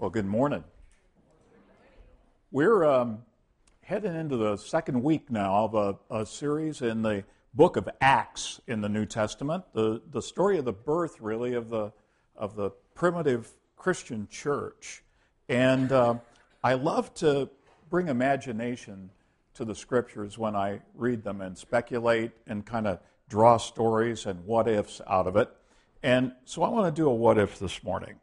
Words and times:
Well, 0.00 0.10
good 0.10 0.26
morning. 0.26 0.62
We're 2.52 2.84
um, 2.84 3.24
heading 3.82 4.14
into 4.14 4.36
the 4.36 4.56
second 4.56 5.02
week 5.02 5.28
now 5.28 5.64
of 5.64 5.74
a, 5.74 6.18
a, 6.20 6.24
series 6.24 6.82
in 6.82 7.02
the 7.02 7.24
book 7.52 7.76
of 7.76 7.88
Acts 8.00 8.60
in 8.68 8.80
the 8.80 8.88
New 8.88 9.06
Testament, 9.06 9.64
the, 9.72 10.00
the 10.12 10.22
story 10.22 10.56
of 10.56 10.64
the 10.64 10.72
birth, 10.72 11.20
really, 11.20 11.54
of 11.54 11.68
the, 11.68 11.92
of 12.36 12.54
the 12.54 12.70
primitive 12.94 13.50
Christian 13.74 14.28
church. 14.30 15.02
And 15.48 15.90
uh, 15.90 16.18
I 16.62 16.74
love 16.74 17.12
to 17.14 17.50
bring 17.90 18.06
imagination 18.06 19.10
to 19.54 19.64
the 19.64 19.74
scriptures 19.74 20.38
when 20.38 20.54
I 20.54 20.80
read 20.94 21.24
them 21.24 21.40
and 21.40 21.58
speculate 21.58 22.30
and 22.46 22.64
kind 22.64 22.86
of 22.86 23.00
draw 23.28 23.56
stories 23.56 24.26
and 24.26 24.46
what 24.46 24.68
ifs 24.68 25.00
out 25.08 25.26
of 25.26 25.34
it. 25.34 25.50
And 26.04 26.34
so 26.44 26.62
I 26.62 26.68
want 26.68 26.86
to 26.86 27.02
do 27.02 27.08
a 27.08 27.12
what 27.12 27.36
if 27.36 27.58
this 27.58 27.82
morning 27.82 28.14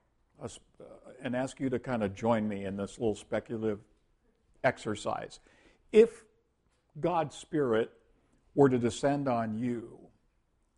and 1.26 1.36
ask 1.36 1.60
you 1.60 1.72
to 1.72 1.80
kind 1.80 2.04
of 2.04 2.14
join 2.14 2.48
me 2.48 2.66
in 2.66 2.78
this 2.78 3.00
little 3.00 3.16
speculative 3.16 3.80
exercise. 4.64 5.40
If 5.92 6.24
God's 7.00 7.36
Spirit 7.36 7.92
were 8.54 8.70
to 8.70 8.78
descend 8.78 9.28
on 9.28 9.58
you 9.58 9.98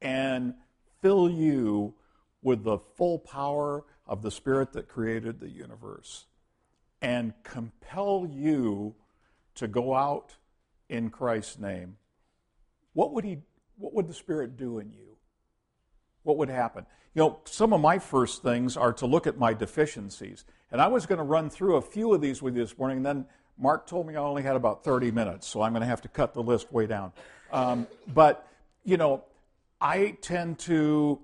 and 0.01 0.53
fill 1.01 1.29
you 1.29 1.93
with 2.41 2.63
the 2.63 2.79
full 2.95 3.19
power 3.19 3.83
of 4.07 4.21
the 4.21 4.31
Spirit 4.31 4.71
that 4.71 4.87
created 4.87 5.41
the 5.41 5.49
universe 5.49 6.27
and 7.01 7.33
compel 7.43 8.25
you 8.31 8.95
to 9.55 9.67
go 9.67 9.93
out 9.93 10.37
in 10.87 11.09
Christ's 11.09 11.59
name, 11.59 11.97
what 12.93 13.11
would, 13.13 13.25
he, 13.25 13.39
what 13.77 13.93
would 13.93 14.07
the 14.07 14.13
Spirit 14.13 14.55
do 14.55 14.79
in 14.79 14.93
you? 14.93 15.16
What 16.27 16.35
would 16.35 16.49
happen? 16.49 16.85
You 17.15 17.21
know, 17.21 17.39
some 17.45 17.71
of 17.71 17.79
my 17.79 17.99
first 17.99 18.43
things 18.43 18.75
are 18.75 18.91
to 18.91 19.05
look 19.05 19.27
at 19.27 19.37
my 19.37 19.53
deficiencies. 19.53 20.43
And 20.73 20.81
I 20.81 20.87
was 20.87 21.05
going 21.05 21.19
to 21.19 21.23
run 21.23 21.49
through 21.49 21.77
a 21.77 21.81
few 21.81 22.13
of 22.13 22.19
these 22.19 22.41
with 22.41 22.57
you 22.57 22.63
this 22.63 22.77
morning. 22.77 22.97
And 22.97 23.05
then 23.05 23.25
Mark 23.57 23.87
told 23.87 24.05
me 24.05 24.17
I 24.17 24.19
only 24.19 24.43
had 24.43 24.57
about 24.57 24.83
30 24.83 25.11
minutes, 25.11 25.47
so 25.47 25.61
I'm 25.61 25.71
going 25.71 25.83
to 25.83 25.87
have 25.87 26.01
to 26.01 26.09
cut 26.09 26.33
the 26.33 26.43
list 26.43 26.69
way 26.69 26.85
down. 26.85 27.13
Um, 27.53 27.87
but, 28.13 28.45
you 28.83 28.97
know, 28.97 29.23
I 29.79 30.17
tend 30.19 30.59
to 30.59 31.21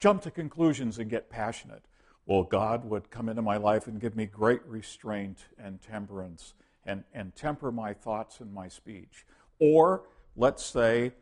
jump 0.00 0.22
to 0.22 0.32
conclusions 0.32 0.98
and 0.98 1.08
get 1.08 1.30
passionate. 1.30 1.84
Well, 2.26 2.42
God 2.42 2.84
would 2.84 3.12
come 3.12 3.28
into 3.28 3.42
my 3.42 3.58
life 3.58 3.86
and 3.86 4.00
give 4.00 4.16
me 4.16 4.26
great 4.26 4.66
restraint 4.66 5.38
and 5.56 5.80
temperance 5.80 6.54
and, 6.84 7.04
and 7.14 7.32
temper 7.36 7.70
my 7.70 7.92
thoughts 7.92 8.40
and 8.40 8.52
my 8.52 8.66
speech. 8.66 9.24
Or, 9.60 10.02
let's 10.34 10.66
say, 10.66 11.12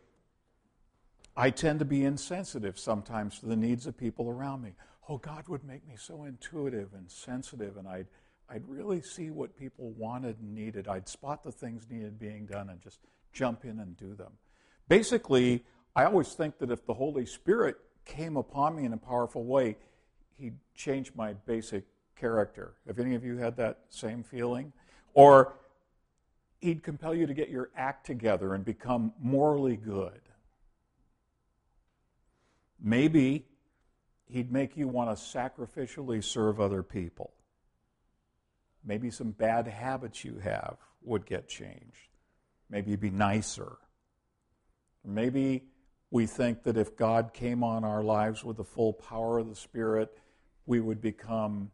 I 1.36 1.50
tend 1.50 1.80
to 1.80 1.84
be 1.84 2.04
insensitive 2.04 2.78
sometimes 2.78 3.40
to 3.40 3.46
the 3.46 3.56
needs 3.56 3.86
of 3.86 3.98
people 3.98 4.28
around 4.28 4.62
me. 4.62 4.74
Oh, 5.08 5.18
God 5.18 5.48
would 5.48 5.64
make 5.64 5.86
me 5.86 5.96
so 5.96 6.24
intuitive 6.24 6.94
and 6.94 7.10
sensitive, 7.10 7.76
and 7.76 7.88
I'd, 7.88 8.06
I'd 8.48 8.66
really 8.68 9.02
see 9.02 9.30
what 9.30 9.58
people 9.58 9.90
wanted 9.98 10.38
and 10.38 10.54
needed. 10.54 10.86
I'd 10.86 11.08
spot 11.08 11.42
the 11.42 11.50
things 11.50 11.86
needed 11.90 12.20
being 12.20 12.46
done 12.46 12.70
and 12.70 12.80
just 12.80 13.00
jump 13.32 13.64
in 13.64 13.80
and 13.80 13.96
do 13.96 14.14
them. 14.14 14.32
Basically, 14.88 15.64
I 15.96 16.04
always 16.04 16.32
think 16.34 16.58
that 16.58 16.70
if 16.70 16.86
the 16.86 16.94
Holy 16.94 17.26
Spirit 17.26 17.76
came 18.04 18.36
upon 18.36 18.76
me 18.76 18.84
in 18.84 18.92
a 18.92 18.98
powerful 18.98 19.44
way, 19.44 19.76
He'd 20.36 20.56
change 20.74 21.12
my 21.14 21.32
basic 21.32 21.84
character. 22.16 22.74
Have 22.86 22.98
any 22.98 23.14
of 23.14 23.24
you 23.24 23.38
had 23.38 23.56
that 23.56 23.80
same 23.88 24.22
feeling? 24.22 24.72
Or 25.14 25.54
He'd 26.60 26.82
compel 26.82 27.14
you 27.14 27.26
to 27.26 27.34
get 27.34 27.50
your 27.50 27.70
act 27.76 28.06
together 28.06 28.54
and 28.54 28.64
become 28.64 29.12
morally 29.20 29.76
good 29.76 30.20
Maybe 32.86 33.46
he'd 34.26 34.52
make 34.52 34.76
you 34.76 34.88
want 34.88 35.16
to 35.16 35.22
sacrificially 35.22 36.22
serve 36.22 36.60
other 36.60 36.82
people. 36.82 37.32
Maybe 38.84 39.10
some 39.10 39.30
bad 39.30 39.66
habits 39.66 40.22
you 40.22 40.36
have 40.40 40.76
would 41.02 41.24
get 41.24 41.48
changed. 41.48 42.10
Maybe 42.68 42.90
you'd 42.90 43.00
be 43.00 43.08
nicer. 43.08 43.78
Maybe 45.02 45.64
we 46.10 46.26
think 46.26 46.64
that 46.64 46.76
if 46.76 46.94
God 46.94 47.32
came 47.32 47.64
on 47.64 47.84
our 47.84 48.02
lives 48.02 48.44
with 48.44 48.58
the 48.58 48.64
full 48.64 48.92
power 48.92 49.38
of 49.38 49.48
the 49.48 49.56
Spirit, 49.56 50.18
we 50.66 50.78
would 50.78 51.00
become 51.00 51.70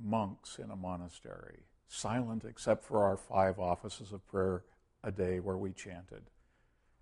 monks 0.00 0.60
in 0.62 0.70
a 0.70 0.76
monastery, 0.76 1.64
silent 1.88 2.44
except 2.44 2.84
for 2.84 3.04
our 3.04 3.16
five 3.16 3.58
offices 3.58 4.12
of 4.12 4.24
prayer 4.28 4.62
a 5.02 5.10
day 5.10 5.40
where 5.40 5.56
we 5.56 5.72
chanted. 5.72 6.22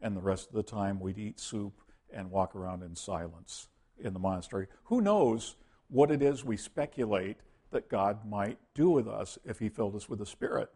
And 0.00 0.16
the 0.16 0.22
rest 0.22 0.48
of 0.48 0.54
the 0.54 0.62
time 0.62 0.98
we'd 0.98 1.18
eat 1.18 1.38
soup 1.38 1.82
and 2.12 2.30
walk 2.30 2.54
around 2.54 2.82
in 2.82 2.94
silence 2.94 3.68
in 3.98 4.12
the 4.12 4.18
monastery. 4.18 4.66
Who 4.84 5.00
knows 5.00 5.56
what 5.88 6.10
it 6.10 6.22
is 6.22 6.44
we 6.44 6.56
speculate 6.56 7.38
that 7.70 7.88
God 7.88 8.28
might 8.28 8.58
do 8.74 8.90
with 8.90 9.08
us 9.08 9.38
if 9.44 9.58
He 9.58 9.68
filled 9.68 9.96
us 9.96 10.08
with 10.08 10.18
the 10.18 10.26
Spirit? 10.26 10.70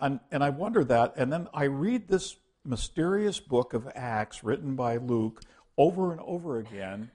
And, 0.00 0.20
and 0.30 0.44
I 0.44 0.50
wonder 0.50 0.84
that, 0.84 1.14
and 1.16 1.32
then 1.32 1.48
I 1.52 1.64
read 1.64 2.06
this 2.06 2.36
mysterious 2.64 3.40
book 3.40 3.74
of 3.74 3.88
Acts 3.94 4.44
written 4.44 4.76
by 4.76 4.96
Luke 4.96 5.42
over 5.76 6.12
and 6.12 6.20
over 6.20 6.58
again, 6.58 7.10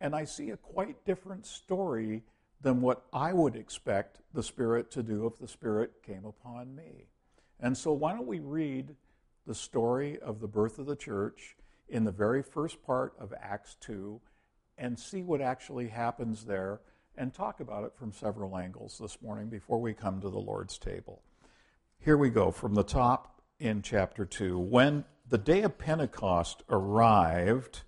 and 0.00 0.14
I 0.14 0.24
see 0.24 0.50
a 0.50 0.56
quite 0.56 1.04
different 1.04 1.46
story 1.46 2.22
than 2.60 2.80
what 2.80 3.04
I 3.12 3.32
would 3.32 3.56
expect 3.56 4.20
the 4.34 4.42
Spirit 4.42 4.90
to 4.92 5.02
do 5.02 5.26
if 5.26 5.38
the 5.38 5.48
Spirit 5.48 6.02
came 6.04 6.24
upon 6.24 6.74
me. 6.74 7.06
And 7.60 7.76
so, 7.76 7.92
why 7.92 8.12
don't 8.12 8.26
we 8.26 8.40
read 8.40 8.94
the 9.46 9.54
story 9.54 10.18
of 10.18 10.40
the 10.40 10.48
birth 10.48 10.78
of 10.78 10.86
the 10.86 10.96
church 10.96 11.56
in 11.88 12.04
the 12.04 12.12
very 12.12 12.42
first 12.42 12.82
part 12.84 13.14
of 13.18 13.32
Acts 13.40 13.76
2 13.80 14.20
and 14.76 14.98
see 14.98 15.22
what 15.22 15.40
actually 15.40 15.88
happens 15.88 16.44
there 16.44 16.80
and 17.16 17.34
talk 17.34 17.60
about 17.60 17.84
it 17.84 17.92
from 17.96 18.12
several 18.12 18.56
angles 18.56 18.98
this 19.00 19.20
morning 19.20 19.48
before 19.48 19.80
we 19.80 19.92
come 19.92 20.20
to 20.20 20.30
the 20.30 20.38
Lord's 20.38 20.78
table. 20.78 21.22
Here 21.98 22.16
we 22.16 22.30
go 22.30 22.50
from 22.50 22.74
the 22.74 22.84
top 22.84 23.42
in 23.58 23.82
chapter 23.82 24.24
2. 24.24 24.58
When 24.58 25.04
the 25.28 25.38
day 25.38 25.62
of 25.62 25.78
Pentecost 25.78 26.62
arrived, 26.70 27.82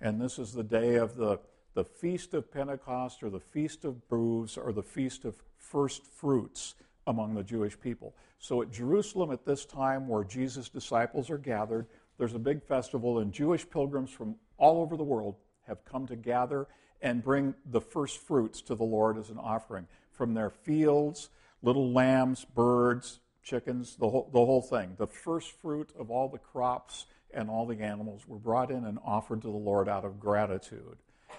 and 0.00 0.20
this 0.20 0.38
is 0.38 0.52
the 0.52 0.64
day 0.64 0.96
of 0.96 1.16
the, 1.16 1.38
the 1.74 1.84
Feast 1.84 2.34
of 2.34 2.52
Pentecost 2.52 3.22
or 3.22 3.30
the 3.30 3.40
Feast 3.40 3.84
of 3.84 4.08
Booths 4.08 4.56
or 4.58 4.72
the 4.72 4.82
Feast 4.82 5.24
of 5.24 5.36
First 5.56 6.04
Fruits 6.06 6.74
among 7.06 7.34
the 7.34 7.44
Jewish 7.44 7.78
people. 7.78 8.14
So 8.38 8.62
at 8.62 8.72
Jerusalem 8.72 9.30
at 9.30 9.46
this 9.46 9.64
time, 9.64 10.08
where 10.08 10.24
Jesus' 10.24 10.68
disciples 10.68 11.30
are 11.30 11.38
gathered, 11.38 11.86
there's 12.22 12.34
a 12.34 12.38
big 12.38 12.62
festival, 12.62 13.18
and 13.18 13.32
Jewish 13.32 13.68
pilgrims 13.68 14.08
from 14.08 14.36
all 14.56 14.80
over 14.80 14.96
the 14.96 15.02
world 15.02 15.34
have 15.66 15.84
come 15.84 16.06
to 16.06 16.14
gather 16.14 16.68
and 17.00 17.20
bring 17.20 17.52
the 17.68 17.80
first 17.80 18.18
fruits 18.18 18.62
to 18.62 18.76
the 18.76 18.84
Lord 18.84 19.18
as 19.18 19.28
an 19.28 19.38
offering 19.38 19.88
from 20.12 20.32
their 20.32 20.48
fields, 20.48 21.30
little 21.62 21.90
lambs, 21.90 22.44
birds, 22.54 23.18
chickens, 23.42 23.96
the 23.96 24.08
whole, 24.08 24.30
the 24.32 24.38
whole 24.38 24.62
thing. 24.62 24.94
The 24.98 25.08
first 25.08 25.50
fruit 25.60 25.90
of 25.98 26.12
all 26.12 26.28
the 26.28 26.38
crops 26.38 27.06
and 27.34 27.50
all 27.50 27.66
the 27.66 27.80
animals 27.80 28.22
were 28.28 28.38
brought 28.38 28.70
in 28.70 28.84
and 28.84 29.00
offered 29.04 29.42
to 29.42 29.48
the 29.48 29.56
Lord 29.56 29.88
out 29.88 30.04
of 30.04 30.20
gratitude. 30.20 30.98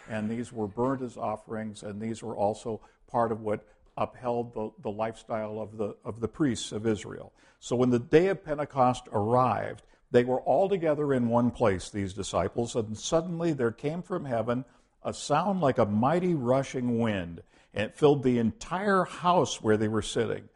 And 0.10 0.30
these 0.30 0.52
were 0.52 0.68
burnt 0.68 1.02
as 1.02 1.16
offerings, 1.16 1.84
and 1.84 2.02
these 2.02 2.22
were 2.22 2.36
also 2.36 2.82
part 3.08 3.32
of 3.32 3.40
what 3.40 3.66
upheld 3.96 4.54
the, 4.54 4.70
the 4.82 4.92
lifestyle 4.92 5.62
of 5.62 5.78
the, 5.78 5.96
of 6.04 6.20
the 6.20 6.28
priests 6.28 6.74
of 6.74 6.86
Israel. 6.86 7.32
So 7.62 7.78
when 7.78 7.90
the 7.90 8.00
day 8.00 8.28
of 8.28 8.44
Pentecost 8.44 9.08
arrived, 9.14 9.84
they 10.14 10.24
were 10.24 10.42
all 10.42 10.70
together 10.70 11.12
in 11.12 11.28
one 11.28 11.50
place, 11.50 11.90
these 11.90 12.14
disciples, 12.14 12.76
and 12.76 12.96
suddenly 12.98 13.52
there 13.52 13.72
came 13.72 14.04
from 14.04 14.26
heaven 14.26 14.64
a 15.04 15.14
sound 15.14 15.60
like 15.60 15.80
a 15.80 15.86
mighty 15.86 16.36
rushing 16.36 17.00
wind, 17.00 17.42
and 17.74 17.86
it 17.86 17.98
filled 17.98 18.22
the 18.22 18.38
entire 18.38 19.04
house 19.06 19.62
where 19.62 19.76
they 19.76 19.88
were 19.88 20.04
sitting. 20.04 20.48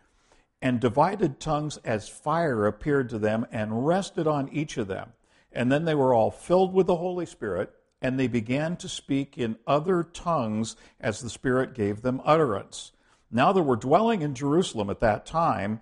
And 0.61 0.79
divided 0.79 1.39
tongues 1.39 1.77
as 1.77 2.07
fire 2.07 2.67
appeared 2.67 3.09
to 3.09 3.19
them 3.19 3.47
and 3.51 3.85
rested 3.85 4.27
on 4.27 4.47
each 4.49 4.77
of 4.77 4.87
them. 4.87 5.13
And 5.51 5.71
then 5.71 5.85
they 5.85 5.95
were 5.95 6.13
all 6.13 6.31
filled 6.31 6.73
with 6.73 6.85
the 6.85 6.95
Holy 6.95 7.25
Spirit, 7.25 7.73
and 7.99 8.19
they 8.19 8.27
began 8.27 8.77
to 8.77 8.87
speak 8.87 9.39
in 9.39 9.57
other 9.65 10.03
tongues 10.03 10.75
as 11.01 11.19
the 11.19 11.31
Spirit 11.31 11.73
gave 11.73 12.03
them 12.03 12.21
utterance. 12.23 12.91
Now 13.31 13.51
there 13.51 13.63
were 13.63 13.75
dwelling 13.75 14.21
in 14.21 14.35
Jerusalem 14.35 14.91
at 14.91 14.99
that 14.99 15.25
time 15.25 15.81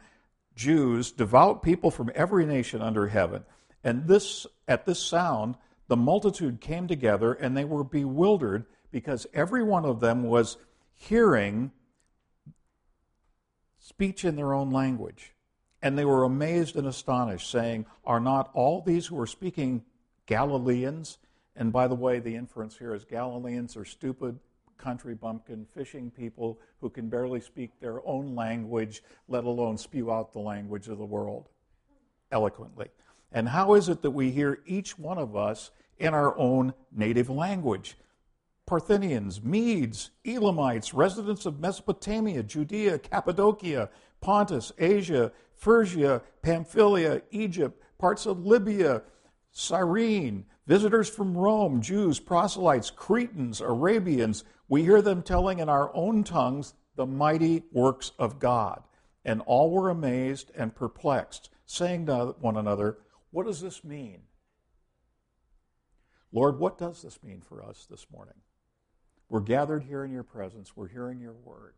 Jews, 0.55 1.11
devout 1.11 1.61
people 1.61 1.91
from 1.91 2.11
every 2.15 2.45
nation 2.45 2.81
under 2.81 3.07
heaven. 3.07 3.43
And 3.85 4.07
this, 4.07 4.47
at 4.67 4.85
this 4.85 4.99
sound, 4.99 5.55
the 5.87 5.95
multitude 5.95 6.59
came 6.59 6.87
together 6.87 7.33
and 7.33 7.55
they 7.55 7.65
were 7.65 7.83
bewildered 7.83 8.65
because 8.91 9.27
every 9.31 9.63
one 9.63 9.85
of 9.85 9.99
them 9.99 10.23
was 10.23 10.57
hearing 10.93 11.71
speech 13.77 14.25
in 14.25 14.35
their 14.35 14.55
own 14.55 14.71
language. 14.71 15.33
And 15.83 15.95
they 15.95 16.05
were 16.05 16.23
amazed 16.23 16.75
and 16.75 16.87
astonished, 16.87 17.51
saying, 17.51 17.85
Are 18.03 18.19
not 18.19 18.49
all 18.55 18.81
these 18.81 19.05
who 19.05 19.19
are 19.19 19.27
speaking 19.27 19.83
Galileans? 20.25 21.19
And 21.55 21.71
by 21.71 21.87
the 21.87 21.93
way, 21.93 22.19
the 22.19 22.35
inference 22.35 22.75
here 22.75 22.95
is 22.95 23.05
Galileans 23.05 23.77
are 23.77 23.85
stupid 23.85 24.39
country 24.79 25.13
bumpkin 25.13 25.67
fishing 25.75 26.09
people 26.09 26.59
who 26.81 26.89
can 26.89 27.07
barely 27.07 27.39
speak 27.39 27.79
their 27.79 28.05
own 28.07 28.33
language, 28.33 29.03
let 29.27 29.43
alone 29.43 29.77
spew 29.77 30.11
out 30.11 30.33
the 30.33 30.39
language 30.39 30.87
of 30.87 30.97
the 30.97 31.05
world 31.05 31.49
eloquently. 32.31 32.87
And 33.35 33.49
how 33.49 33.73
is 33.73 33.89
it 33.89 34.01
that 34.01 34.11
we 34.11 34.31
hear 34.31 34.63
each 34.65 34.97
one 34.97 35.17
of 35.17 35.35
us 35.35 35.69
in 35.97 36.13
our 36.13 36.37
own 36.37 36.73
native 36.89 37.29
language? 37.29 37.97
Parthians, 38.65 39.43
Medes, 39.43 40.11
Elamites, 40.25 40.93
residents 40.93 41.45
of 41.45 41.59
Mesopotamia, 41.59 42.43
Judea, 42.43 42.97
Cappadocia, 42.97 43.89
Pontus, 44.21 44.71
Asia, 44.77 45.33
Phrygia, 45.53 46.21
Pamphylia, 46.43 47.23
Egypt, 47.31 47.83
parts 47.99 48.25
of 48.25 48.45
Libya, 48.45 49.01
Cyrene, 49.51 50.45
visitors 50.65 51.09
from 51.09 51.37
Rome, 51.37 51.81
Jews, 51.81 52.21
proselytes, 52.21 52.89
Cretans, 52.89 53.59
Arabians, 53.59 54.45
we 54.69 54.83
hear 54.83 55.01
them 55.01 55.21
telling 55.21 55.59
in 55.59 55.67
our 55.67 55.93
own 55.93 56.23
tongues 56.23 56.73
the 56.95 57.05
mighty 57.05 57.63
works 57.73 58.13
of 58.17 58.39
God. 58.39 58.81
And 59.25 59.41
all 59.45 59.71
were 59.71 59.89
amazed 59.89 60.51
and 60.55 60.73
perplexed, 60.73 61.49
saying 61.65 62.05
to 62.05 62.35
one 62.39 62.55
another, 62.55 62.97
What 63.35 63.47
does 63.47 63.59
this 63.59 63.83
mean? 63.83 64.21
Lord, 66.31 66.57
what 66.57 66.77
does 66.77 67.01
this 67.01 67.21
mean 67.21 67.41
for 67.41 67.61
us 67.61 67.85
this 67.91 68.05
morning? 68.09 68.35
We're 69.27 69.41
gathered 69.41 69.83
here 69.83 70.05
in 70.05 70.11
your 70.13 70.23
presence, 70.23 70.71
we're 70.73 70.87
hearing 70.87 71.19
your 71.19 71.33
word. 71.33 71.73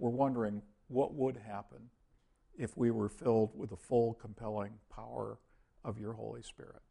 We're 0.00 0.10
wondering 0.10 0.62
what 0.88 1.14
would 1.14 1.36
happen 1.36 1.90
if 2.58 2.76
we 2.76 2.90
were 2.90 3.08
filled 3.08 3.56
with 3.56 3.70
the 3.70 3.76
full, 3.76 4.14
compelling 4.14 4.72
power 4.92 5.38
of 5.84 6.00
your 6.00 6.14
Holy 6.14 6.42
Spirit. 6.42 6.82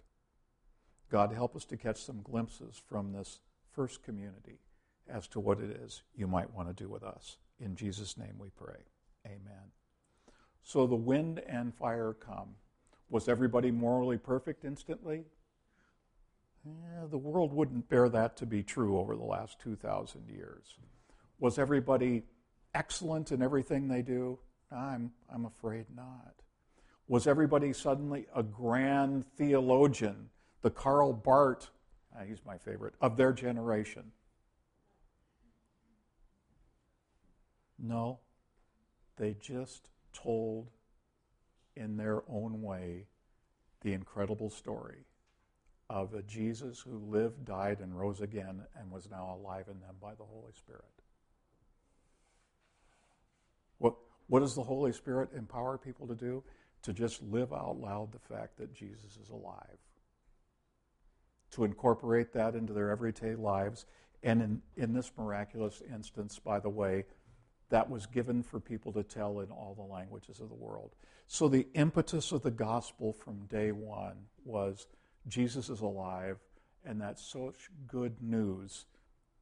God, 1.12 1.34
help 1.34 1.54
us 1.54 1.66
to 1.66 1.76
catch 1.76 2.02
some 2.02 2.22
glimpses 2.22 2.82
from 2.88 3.12
this 3.12 3.42
first 3.74 4.04
community 4.04 4.60
as 5.10 5.28
to 5.28 5.42
what 5.42 5.60
it 5.60 5.72
is 5.84 6.04
you 6.16 6.28
might 6.28 6.54
want 6.54 6.70
to 6.70 6.84
do 6.84 6.88
with 6.88 7.04
us. 7.04 7.40
In 7.60 7.76
Jesus' 7.76 8.18
name 8.18 8.36
we 8.38 8.52
pray. 8.56 8.86
Amen. 9.26 9.74
So 10.64 10.88
the 10.88 10.96
wind 10.96 11.40
and 11.46 11.76
fire 11.76 12.14
come. 12.14 12.56
Was 13.12 13.28
everybody 13.28 13.72
morally 13.72 14.18
perfect 14.18 14.64
instantly? 14.64 15.26
Eh, 16.66 17.06
the 17.10 17.18
world 17.18 17.52
wouldn't 17.52 17.90
bear 17.90 18.08
that 18.08 18.38
to 18.38 18.46
be 18.46 18.64
true 18.64 18.98
over 18.98 19.18
the 19.18 19.24
last 19.24 19.60
2,000 19.60 20.30
years. 20.30 20.78
Was 21.38 21.60
everybody 21.60 22.24
excellent 22.74 23.34
in 23.34 23.42
everything 23.42 23.90
they 23.90 24.02
do? 24.02 24.40
I'm, 24.72 25.12
I'm 25.30 25.46
afraid 25.46 25.88
not. 25.94 26.36
Was 27.10 27.28
everybody 27.28 27.74
suddenly 27.74 28.28
a 28.34 28.44
grand 28.44 29.26
theologian, 29.36 30.30
the 30.62 30.70
Karl 30.72 31.12
Barth, 31.12 31.70
uh, 32.18 32.24
he's 32.24 32.40
my 32.46 32.58
favorite, 32.58 32.94
of 33.02 33.18
their 33.18 33.34
generation? 33.34 34.14
No, 37.78 38.20
they 39.18 39.36
just 39.42 39.90
told 40.14 40.70
in 41.76 41.98
their 41.98 42.22
own 42.30 42.62
way 42.62 43.08
the 43.82 43.94
incredible 43.94 44.50
story 44.50 45.06
of 45.90 46.14
a 46.14 46.22
Jesus 46.22 46.80
who 46.80 46.98
lived, 46.98 47.44
died, 47.46 47.80
and 47.82 48.00
rose 48.00 48.22
again 48.22 48.62
and 48.80 48.90
was 48.90 49.10
now 49.10 49.38
alive 49.38 49.66
in 49.68 49.80
them 49.82 49.96
by 50.02 50.16
the 50.16 50.24
Holy 50.24 50.54
Spirit. 50.54 50.84
What, 53.78 53.96
what 54.28 54.40
does 54.40 54.56
the 54.56 54.64
Holy 54.64 54.94
Spirit 54.94 55.32
empower 55.36 55.78
people 55.78 56.08
to 56.08 56.16
do? 56.16 56.44
To 56.84 56.94
just 56.94 57.22
live 57.24 57.52
out 57.52 57.78
loud 57.78 58.14
the 58.14 58.34
fact 58.34 58.58
that 58.58 58.74
Jesus 58.74 59.18
is 59.22 59.30
alive. 59.30 59.78
To 61.52 61.66
incorporate 61.66 62.32
that 62.34 62.56
into 62.56 62.72
their 62.72 62.90
everyday 62.90 63.36
lives. 63.36 63.86
And 64.24 64.42
in, 64.42 64.62
in 64.78 64.94
this 64.94 65.12
miraculous 65.18 65.82
instance, 65.94 66.40
by 66.40 66.60
the 66.60 66.70
way, 66.70 67.04
that 67.72 67.90
was 67.90 68.06
given 68.06 68.44
for 68.44 68.60
people 68.60 68.94
to 68.94 69.04
tell 69.04 69.40
in 69.40 69.50
all 69.50 69.74
the 69.76 69.94
languages 69.94 70.40
of 70.40 70.50
the 70.50 70.56
world. 70.56 70.92
So 71.28 71.48
the 71.48 71.68
impetus 71.74 72.32
of 72.32 72.44
the 72.44 72.52
gospel 72.52 73.14
from 73.14 73.48
day 73.48 73.72
one 73.72 74.28
was 74.46 74.88
Jesus 75.28 75.70
is 75.70 75.82
alive, 75.82 76.38
and 76.86 77.02
that's 77.02 77.26
such 77.26 77.70
good 77.88 78.22
news 78.22 78.86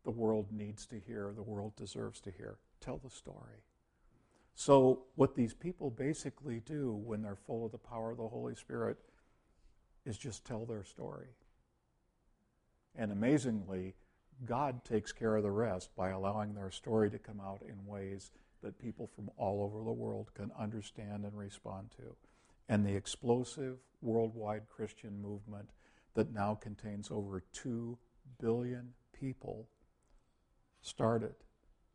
the 0.04 0.12
world 0.12 0.48
needs 0.52 0.86
to 0.88 1.00
hear, 1.00 1.34
the 1.36 1.44
world 1.44 1.76
deserves 1.76 2.22
to 2.22 2.32
hear. 2.32 2.58
Tell 2.80 2.98
the 2.98 3.10
story. 3.10 3.64
So, 4.56 5.04
what 5.16 5.36
these 5.36 5.54
people 5.54 5.90
basically 5.90 6.62
do 6.66 6.94
when 6.94 7.22
they're 7.22 7.36
full 7.36 7.66
of 7.66 7.72
the 7.72 7.78
power 7.78 8.12
of 8.12 8.18
the 8.18 8.28
Holy 8.28 8.56
Spirit 8.56 8.98
is 10.06 10.18
just 10.18 10.46
tell 10.46 10.66
their 10.66 10.84
story. 10.84 11.28
And 12.96 13.12
amazingly, 13.12 13.96
God 14.46 14.86
takes 14.86 15.12
care 15.12 15.36
of 15.36 15.44
the 15.44 15.52
rest 15.52 15.90
by 15.96 16.10
allowing 16.10 16.54
their 16.54 16.72
story 16.72 17.10
to 17.12 17.20
come 17.20 17.42
out 17.42 17.62
in 17.68 17.86
ways 17.86 18.32
that 18.64 18.80
people 18.80 19.08
from 19.08 19.30
all 19.38 19.64
over 19.64 19.84
the 19.84 19.92
world 19.92 20.32
can 20.34 20.52
understand 20.58 21.26
and 21.26 21.38
respond 21.38 21.92
to. 21.98 22.16
And 22.68 22.86
the 22.86 22.96
explosive 22.96 23.78
worldwide 24.02 24.70
Christian 24.70 25.22
movement 25.22 25.70
that 26.14 26.34
now 26.34 26.56
contains 26.56 27.10
over 27.12 27.44
2 27.54 27.98
billion 28.40 28.94
people 29.14 29.68
started 30.82 31.36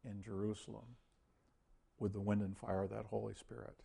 in 0.05 0.23
Jerusalem 0.23 0.96
with 1.99 2.12
the 2.12 2.20
wind 2.20 2.43
and 2.43 2.56
fire 2.56 2.82
of 2.82 2.91
that 2.91 3.06
Holy 3.06 3.35
Spirit. 3.35 3.76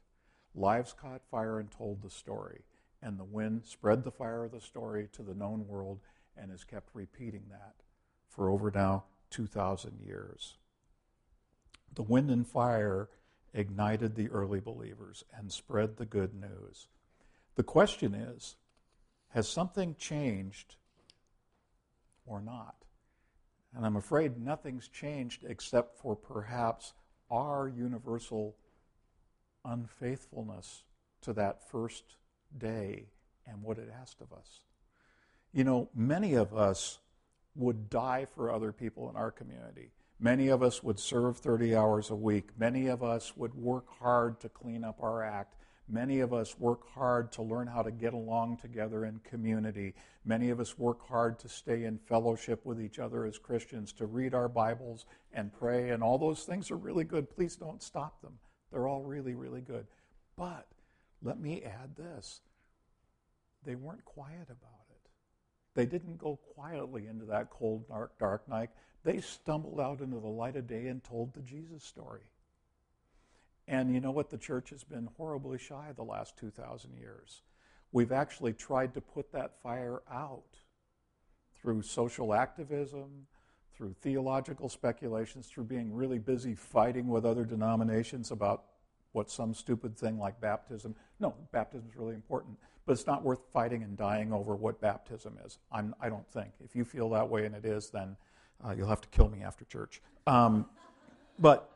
Lives 0.56 0.94
caught 0.94 1.22
fire 1.30 1.60
and 1.60 1.72
told 1.72 2.02
the 2.02 2.10
story, 2.10 2.64
and 3.02 3.18
the 3.18 3.24
wind 3.24 3.66
spread 3.66 4.04
the 4.04 4.12
fire 4.12 4.44
of 4.44 4.52
the 4.52 4.60
story 4.60 5.08
to 5.14 5.22
the 5.22 5.36
known 5.36 5.68
world 5.68 6.00
and 6.36 6.52
has 6.52 6.64
kept 6.64 6.90
repeating 6.94 7.44
that 7.50 7.76
for 8.40 8.50
over 8.50 8.72
now 8.74 9.04
2,000 9.32 10.00
years. 10.00 10.56
The 11.94 12.04
wind 12.04 12.30
and 12.30 12.48
fire 12.48 13.10
ignited 13.54 14.16
the 14.16 14.30
early 14.30 14.62
believers 14.62 15.26
and 15.38 15.52
spread 15.52 15.98
the 15.98 16.06
good 16.06 16.34
news. 16.34 16.88
The 17.56 17.64
question 17.64 18.14
is 18.14 18.56
has 19.32 19.50
something 19.50 19.94
changed 20.00 20.78
or 22.26 22.40
not? 22.40 22.86
And 23.76 23.86
I'm 23.86 23.98
afraid 23.98 24.40
nothing's 24.40 24.88
changed 24.88 25.44
except 25.44 26.00
for 26.00 26.16
perhaps 26.16 26.94
our 27.30 27.68
universal 27.68 28.56
unfaithfulness 29.66 30.84
to 31.24 31.34
that 31.34 31.70
first 31.70 32.16
day 32.58 33.08
and 33.46 33.62
what 33.62 33.80
it 33.80 33.90
asked 34.02 34.22
of 34.22 34.32
us. 34.32 34.62
You 35.52 35.66
know, 35.66 35.90
many 35.94 36.36
of 36.36 36.56
us 36.56 37.00
would 37.56 37.90
die 37.90 38.26
for 38.36 38.52
other 38.52 38.72
people 38.72 39.10
in 39.10 39.16
our 39.16 39.32
community. 39.32 39.92
Many 40.20 40.50
of 40.50 40.62
us 40.62 40.84
would 40.84 41.00
serve 41.00 41.38
30 41.38 41.76
hours 41.76 42.10
a 42.10 42.16
week. 42.16 42.50
Many 42.58 42.88
of 42.88 43.04
us 43.04 43.36
would 43.38 43.54
work 43.54 43.86
hard 44.00 44.40
to 44.42 44.50
clean 44.50 44.84
up 44.84 45.02
our 45.02 45.24
act. 45.24 45.56
Many 45.88 46.20
of 46.20 46.34
us 46.34 46.60
work 46.60 46.88
hard 46.94 47.32
to 47.34 47.42
learn 47.42 47.68
how 47.68 47.82
to 47.82 47.92
get 47.92 48.14
along 48.14 48.58
together 48.58 49.06
in 49.06 49.20
community. 49.20 49.96
Many 50.24 50.50
of 50.52 50.60
us 50.60 50.78
work 50.78 51.08
hard 51.08 51.40
to 51.40 51.50
stay 51.50 51.86
in 51.86 51.98
fellowship 51.98 52.66
with 52.66 52.80
each 52.80 53.00
other 53.00 53.26
as 53.26 53.40
Christians, 53.40 53.92
to 53.94 54.06
read 54.06 54.36
our 54.36 54.48
Bibles 54.48 55.06
and 55.34 55.52
pray, 55.52 55.90
and 55.90 56.04
all 56.04 56.20
those 56.20 56.44
things 56.44 56.70
are 56.70 56.78
really 56.78 57.06
good. 57.06 57.30
Please 57.30 57.56
don't 57.56 57.82
stop 57.82 58.22
them. 58.22 58.38
They're 58.72 58.88
all 58.88 59.04
really, 59.04 59.34
really 59.34 59.62
good. 59.62 59.88
But 60.36 60.68
let 61.24 61.40
me 61.40 61.64
add 61.64 61.96
this 61.96 62.42
they 63.66 63.76
weren't 63.76 64.06
quiet 64.06 64.48
about 64.50 64.79
it. 64.79 64.79
They 65.80 65.86
didn't 65.86 66.18
go 66.18 66.36
quietly 66.56 67.08
into 67.08 67.24
that 67.28 67.50
cold, 67.52 67.88
dark, 67.88 68.20
dark 68.20 68.50
night. 68.50 68.70
They 69.06 69.22
stumbled 69.22 69.80
out 69.80 70.02
into 70.02 70.20
the 70.20 70.28
light 70.28 70.58
of 70.58 70.68
day 70.68 70.88
and 70.88 71.02
told 71.02 71.34
the 71.34 71.40
Jesus 71.40 71.86
story. 71.86 72.24
And 73.66 73.94
you 73.94 74.02
know 74.02 74.12
what? 74.12 74.30
The 74.30 74.38
church 74.38 74.72
has 74.72 74.84
been 74.84 75.08
horribly 75.16 75.58
shy 75.58 75.94
the 75.96 76.04
last 76.04 76.36
2,000 76.36 76.98
years. 76.98 77.44
We've 77.94 78.12
actually 78.12 78.52
tried 78.52 78.94
to 78.96 79.00
put 79.00 79.32
that 79.32 79.62
fire 79.64 80.02
out 80.12 80.58
through 81.62 81.84
social 81.84 82.34
activism, 82.34 83.28
through 83.74 83.96
theological 84.02 84.68
speculations, 84.68 85.48
through 85.48 85.64
being 85.64 85.94
really 85.94 86.20
busy 86.20 86.56
fighting 86.56 87.08
with 87.08 87.26
other 87.26 87.46
denominations 87.46 88.32
about 88.32 88.66
what 89.12 89.30
some 89.30 89.54
stupid 89.54 89.98
thing 89.98 90.20
like 90.20 90.40
baptism. 90.40 90.96
No, 91.20 91.34
baptism 91.52 91.88
is 91.90 91.96
really 91.96 92.16
important, 92.16 92.58
but 92.86 92.94
it's 92.94 93.08
not 93.08 93.24
worth 93.24 93.40
fighting 93.52 93.84
and 93.84 93.98
dying 93.98 94.32
over 94.32 94.56
what 94.56 94.80
baptism 94.80 95.38
is. 95.46 95.58
I'm, 95.72 95.96
I 96.00 96.10
do 96.10 96.16
not 96.16 96.32
think. 96.32 96.52
If 96.64 96.76
you 96.76 96.86
feel 96.86 97.10
that 97.12 97.30
way 97.30 97.46
and 97.46 97.56
it 97.56 97.66
is, 97.66 97.90
then 97.90 98.16
uh, 98.66 98.74
you'll 98.78 98.90
have 98.90 99.02
to 99.02 99.10
kill 99.10 99.30
me 99.30 99.42
after 99.42 99.66
church. 99.66 100.02
Um, 100.28 100.66
but 101.40 101.70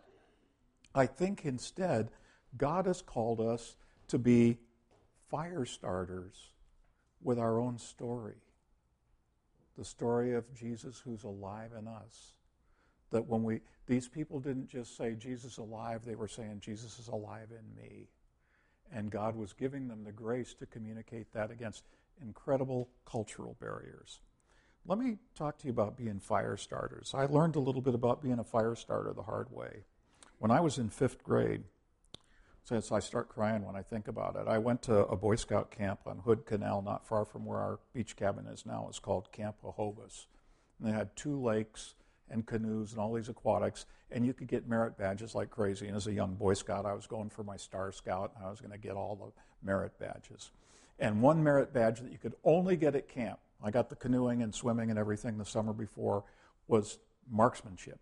I 0.93 1.05
think 1.05 1.45
instead, 1.45 2.11
God 2.57 2.85
has 2.85 3.01
called 3.01 3.39
us 3.39 3.75
to 4.09 4.19
be 4.19 4.57
fire 5.29 5.65
starters 5.65 6.51
with 7.23 7.39
our 7.39 7.59
own 7.59 7.77
story. 7.77 8.35
The 9.77 9.85
story 9.85 10.35
of 10.35 10.53
Jesus 10.53 11.01
who's 11.03 11.23
alive 11.23 11.71
in 11.77 11.87
us. 11.87 12.33
That 13.13 13.27
when 13.27 13.43
we, 13.43 13.61
these 13.85 14.07
people 14.07 14.39
didn't 14.39 14.67
just 14.67 14.97
say 14.97 15.13
Jesus 15.13 15.57
alive, 15.57 16.03
they 16.03 16.15
were 16.15 16.27
saying 16.27 16.61
Jesus 16.61 16.99
is 16.99 17.07
alive 17.07 17.49
in 17.51 17.81
me. 17.81 18.09
And 18.91 19.09
God 19.09 19.35
was 19.35 19.53
giving 19.53 19.87
them 19.87 20.03
the 20.03 20.11
grace 20.11 20.53
to 20.55 20.65
communicate 20.65 21.31
that 21.33 21.51
against 21.51 21.83
incredible 22.21 22.89
cultural 23.05 23.55
barriers. 23.59 24.19
Let 24.85 24.97
me 24.97 25.17
talk 25.35 25.59
to 25.59 25.67
you 25.67 25.71
about 25.71 25.95
being 25.95 26.19
fire 26.19 26.57
starters. 26.57 27.13
I 27.15 27.25
learned 27.25 27.55
a 27.55 27.59
little 27.59 27.81
bit 27.81 27.93
about 27.93 28.21
being 28.21 28.39
a 28.39 28.43
fire 28.43 28.75
starter 28.75 29.13
the 29.13 29.23
hard 29.23 29.51
way. 29.51 29.83
When 30.39 30.51
I 30.51 30.59
was 30.59 30.77
in 30.77 30.89
fifth 30.89 31.23
grade, 31.23 31.63
so 32.63 32.81
I 32.91 32.99
start 32.99 33.29
crying 33.29 33.65
when 33.65 33.75
I 33.75 33.81
think 33.81 34.07
about 34.07 34.35
it. 34.35 34.47
I 34.47 34.57
went 34.57 34.81
to 34.83 35.05
a 35.05 35.15
Boy 35.15 35.35
Scout 35.35 35.69
camp 35.69 36.01
on 36.05 36.19
Hood 36.19 36.45
Canal, 36.45 36.81
not 36.81 37.05
far 37.05 37.25
from 37.25 37.45
where 37.45 37.59
our 37.59 37.79
beach 37.93 38.15
cabin 38.15 38.47
is 38.47 38.65
now. 38.65 38.87
It's 38.89 38.99
called 38.99 39.31
Camp 39.31 39.57
Hahobas. 39.63 40.25
and 40.79 40.87
they 40.87 40.93
had 40.93 41.15
two 41.15 41.39
lakes 41.39 41.93
and 42.33 42.45
canoes 42.45 42.91
and 42.91 42.99
all 42.99 43.13
these 43.13 43.29
aquatics, 43.29 43.85
and 44.11 44.25
you 44.25 44.33
could 44.33 44.47
get 44.47 44.67
merit 44.67 44.97
badges 44.97 45.35
like 45.35 45.49
crazy. 45.49 45.87
And 45.87 45.95
as 45.95 46.07
a 46.07 46.13
young 46.13 46.33
Boy 46.33 46.55
Scout, 46.55 46.85
I 46.85 46.93
was 46.93 47.07
going 47.07 47.29
for 47.29 47.43
my 47.43 47.55
Star 47.55 47.91
Scout, 47.91 48.33
and 48.35 48.45
I 48.45 48.49
was 48.49 48.59
going 48.59 48.71
to 48.71 48.77
get 48.77 48.93
all 48.93 49.15
the 49.15 49.65
merit 49.65 49.97
badges. 49.99 50.51
And 50.99 51.21
one 51.21 51.43
merit 51.43 51.73
badge 51.73 52.01
that 52.01 52.11
you 52.11 52.17
could 52.17 52.33
only 52.43 52.75
get 52.75 52.95
at 52.95 53.07
camp, 53.07 53.39
I 53.63 53.71
got 53.71 53.89
the 53.89 53.95
canoeing 53.95 54.41
and 54.41 54.53
swimming 54.53 54.89
and 54.89 54.99
everything 54.99 55.37
the 55.37 55.45
summer 55.45 55.73
before, 55.73 56.23
was 56.67 56.99
marksmanship. 57.31 57.99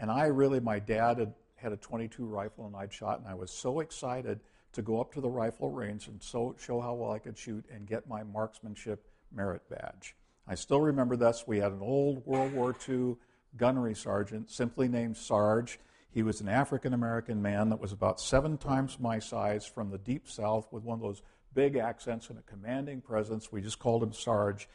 And 0.00 0.10
I 0.10 0.26
really, 0.26 0.60
my 0.60 0.78
dad 0.78 1.18
had, 1.18 1.34
had 1.56 1.72
a 1.72 1.76
22 1.76 2.24
rifle 2.24 2.66
and 2.66 2.74
I'd 2.74 2.92
shot, 2.92 3.20
and 3.20 3.28
I 3.28 3.34
was 3.34 3.50
so 3.50 3.80
excited 3.80 4.40
to 4.72 4.82
go 4.82 5.00
up 5.00 5.14
to 5.14 5.20
the 5.20 5.30
rifle 5.30 5.70
range 5.70 6.08
and 6.08 6.20
so, 6.20 6.56
show 6.58 6.80
how 6.80 6.94
well 6.94 7.12
I 7.12 7.20
could 7.20 7.38
shoot 7.38 7.64
and 7.72 7.86
get 7.86 8.08
my 8.08 8.24
marksmanship 8.24 9.06
merit 9.32 9.62
badge. 9.70 10.16
I 10.46 10.56
still 10.56 10.80
remember 10.80 11.16
this. 11.16 11.44
We 11.46 11.58
had 11.58 11.72
an 11.72 11.80
old 11.80 12.26
World 12.26 12.52
War 12.52 12.74
II 12.88 13.16
gunnery 13.56 13.94
sergeant, 13.94 14.50
simply 14.50 14.88
named 14.88 15.16
Sarge. 15.16 15.78
He 16.10 16.22
was 16.22 16.40
an 16.40 16.48
African 16.48 16.92
American 16.92 17.42
man 17.42 17.70
that 17.70 17.80
was 17.80 17.92
about 17.92 18.20
seven 18.20 18.56
times 18.56 18.98
my 19.00 19.18
size 19.18 19.66
from 19.66 19.90
the 19.90 19.98
deep 19.98 20.28
south 20.28 20.72
with 20.72 20.84
one 20.84 20.96
of 20.96 21.02
those 21.02 21.22
big 21.54 21.76
accents 21.76 22.30
and 22.30 22.38
a 22.38 22.42
commanding 22.42 23.00
presence. 23.00 23.50
We 23.50 23.60
just 23.60 23.78
called 23.78 24.02
him 24.02 24.12
Sarge. 24.12 24.68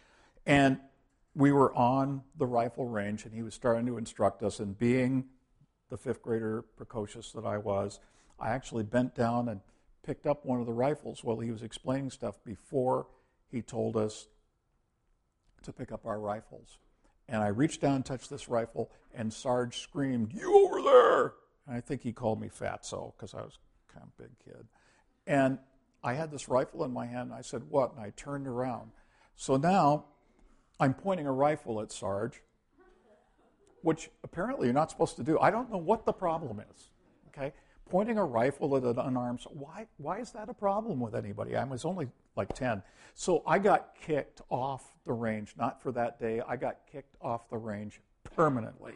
And 0.45 0.79
we 1.35 1.51
were 1.51 1.73
on 1.75 2.23
the 2.37 2.47
rifle 2.47 2.87
range, 2.87 3.25
and 3.25 3.33
he 3.33 3.43
was 3.43 3.53
starting 3.53 3.85
to 3.85 3.97
instruct 3.97 4.43
us. 4.43 4.59
And 4.59 4.77
being 4.77 5.25
the 5.89 5.97
fifth 5.97 6.21
grader 6.21 6.63
precocious 6.75 7.31
that 7.33 7.45
I 7.45 7.57
was, 7.57 7.99
I 8.39 8.49
actually 8.49 8.83
bent 8.83 9.15
down 9.15 9.49
and 9.49 9.61
picked 10.03 10.25
up 10.25 10.45
one 10.45 10.59
of 10.59 10.65
the 10.65 10.73
rifles 10.73 11.23
while 11.23 11.39
he 11.39 11.51
was 11.51 11.61
explaining 11.61 12.09
stuff 12.09 12.43
before 12.43 13.07
he 13.51 13.61
told 13.61 13.95
us 13.95 14.27
to 15.63 15.73
pick 15.73 15.91
up 15.91 16.05
our 16.05 16.19
rifles. 16.19 16.79
And 17.29 17.43
I 17.43 17.47
reached 17.47 17.81
down 17.81 17.95
and 17.95 18.05
touched 18.05 18.29
this 18.29 18.49
rifle, 18.49 18.89
and 19.13 19.31
Sarge 19.31 19.79
screamed, 19.79 20.33
You 20.33 20.65
over 20.65 20.81
there! 20.81 21.33
And 21.67 21.77
I 21.77 21.79
think 21.79 22.01
he 22.01 22.11
called 22.11 22.41
me 22.41 22.49
fatso 22.49 23.13
because 23.15 23.35
I 23.35 23.41
was 23.41 23.59
kind 23.93 24.03
of 24.03 24.09
a 24.19 24.27
big 24.27 24.39
kid. 24.43 24.67
And 25.27 25.59
I 26.03 26.15
had 26.15 26.31
this 26.31 26.49
rifle 26.49 26.83
in 26.83 26.91
my 26.91 27.05
hand, 27.05 27.29
and 27.29 27.33
I 27.33 27.41
said, 27.41 27.63
What? 27.69 27.93
And 27.93 28.01
I 28.01 28.11
turned 28.15 28.47
around. 28.47 28.91
So 29.35 29.57
now 29.57 30.05
I'm 30.79 30.95
pointing 30.95 31.27
a 31.27 31.31
rifle 31.31 31.81
at 31.81 31.91
Sarge, 31.91 32.41
which 33.83 34.09
apparently 34.23 34.67
you're 34.67 34.73
not 34.73 34.89
supposed 34.89 35.15
to 35.17 35.23
do. 35.23 35.37
I 35.39 35.51
don't 35.51 35.71
know 35.71 35.77
what 35.77 36.05
the 36.05 36.13
problem 36.13 36.61
is. 36.73 36.89
Okay? 37.27 37.53
Pointing 37.89 38.17
a 38.19 38.23
rifle 38.23 38.77
at 38.77 38.83
an 38.83 38.99
unarmed, 38.99 39.41
why, 39.49 39.87
why 39.97 40.19
is 40.19 40.31
that 40.31 40.47
a 40.47 40.53
problem 40.53 40.99
with 40.99 41.15
anybody? 41.15 41.55
I 41.55 41.63
was 41.63 41.85
only 41.85 42.07
like 42.35 42.53
10. 42.53 42.83
So 43.15 43.41
I 43.47 43.57
got 43.57 43.95
kicked 43.99 44.41
off 44.49 44.93
the 45.05 45.13
range, 45.13 45.55
not 45.57 45.81
for 45.81 45.91
that 45.93 46.19
day. 46.19 46.41
I 46.47 46.55
got 46.55 46.77
kicked 46.91 47.15
off 47.19 47.49
the 47.49 47.57
range 47.57 47.99
permanently 48.23 48.93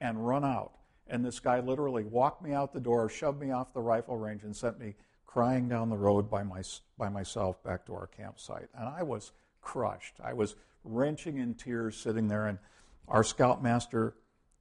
and 0.00 0.26
run 0.26 0.44
out. 0.44 0.72
And 1.08 1.24
this 1.24 1.40
guy 1.40 1.60
literally 1.60 2.04
walked 2.04 2.42
me 2.42 2.52
out 2.52 2.72
the 2.72 2.80
door, 2.80 3.08
shoved 3.08 3.40
me 3.40 3.50
off 3.50 3.72
the 3.72 3.80
rifle 3.80 4.16
range, 4.16 4.44
and 4.44 4.54
sent 4.54 4.78
me 4.78 4.94
crying 5.26 5.68
down 5.68 5.90
the 5.90 5.96
road 5.96 6.30
by, 6.30 6.42
my, 6.42 6.62
by 6.96 7.08
myself 7.08 7.62
back 7.64 7.84
to 7.86 7.94
our 7.94 8.06
campsite. 8.06 8.68
And 8.74 8.88
I 8.88 9.02
was 9.02 9.32
crushed. 9.60 10.14
I 10.22 10.32
was 10.32 10.54
wrenching 10.84 11.38
in 11.38 11.54
tears 11.54 11.96
sitting 11.96 12.28
there. 12.28 12.46
And 12.46 12.58
our 13.08 13.24
scoutmaster, 13.24 14.14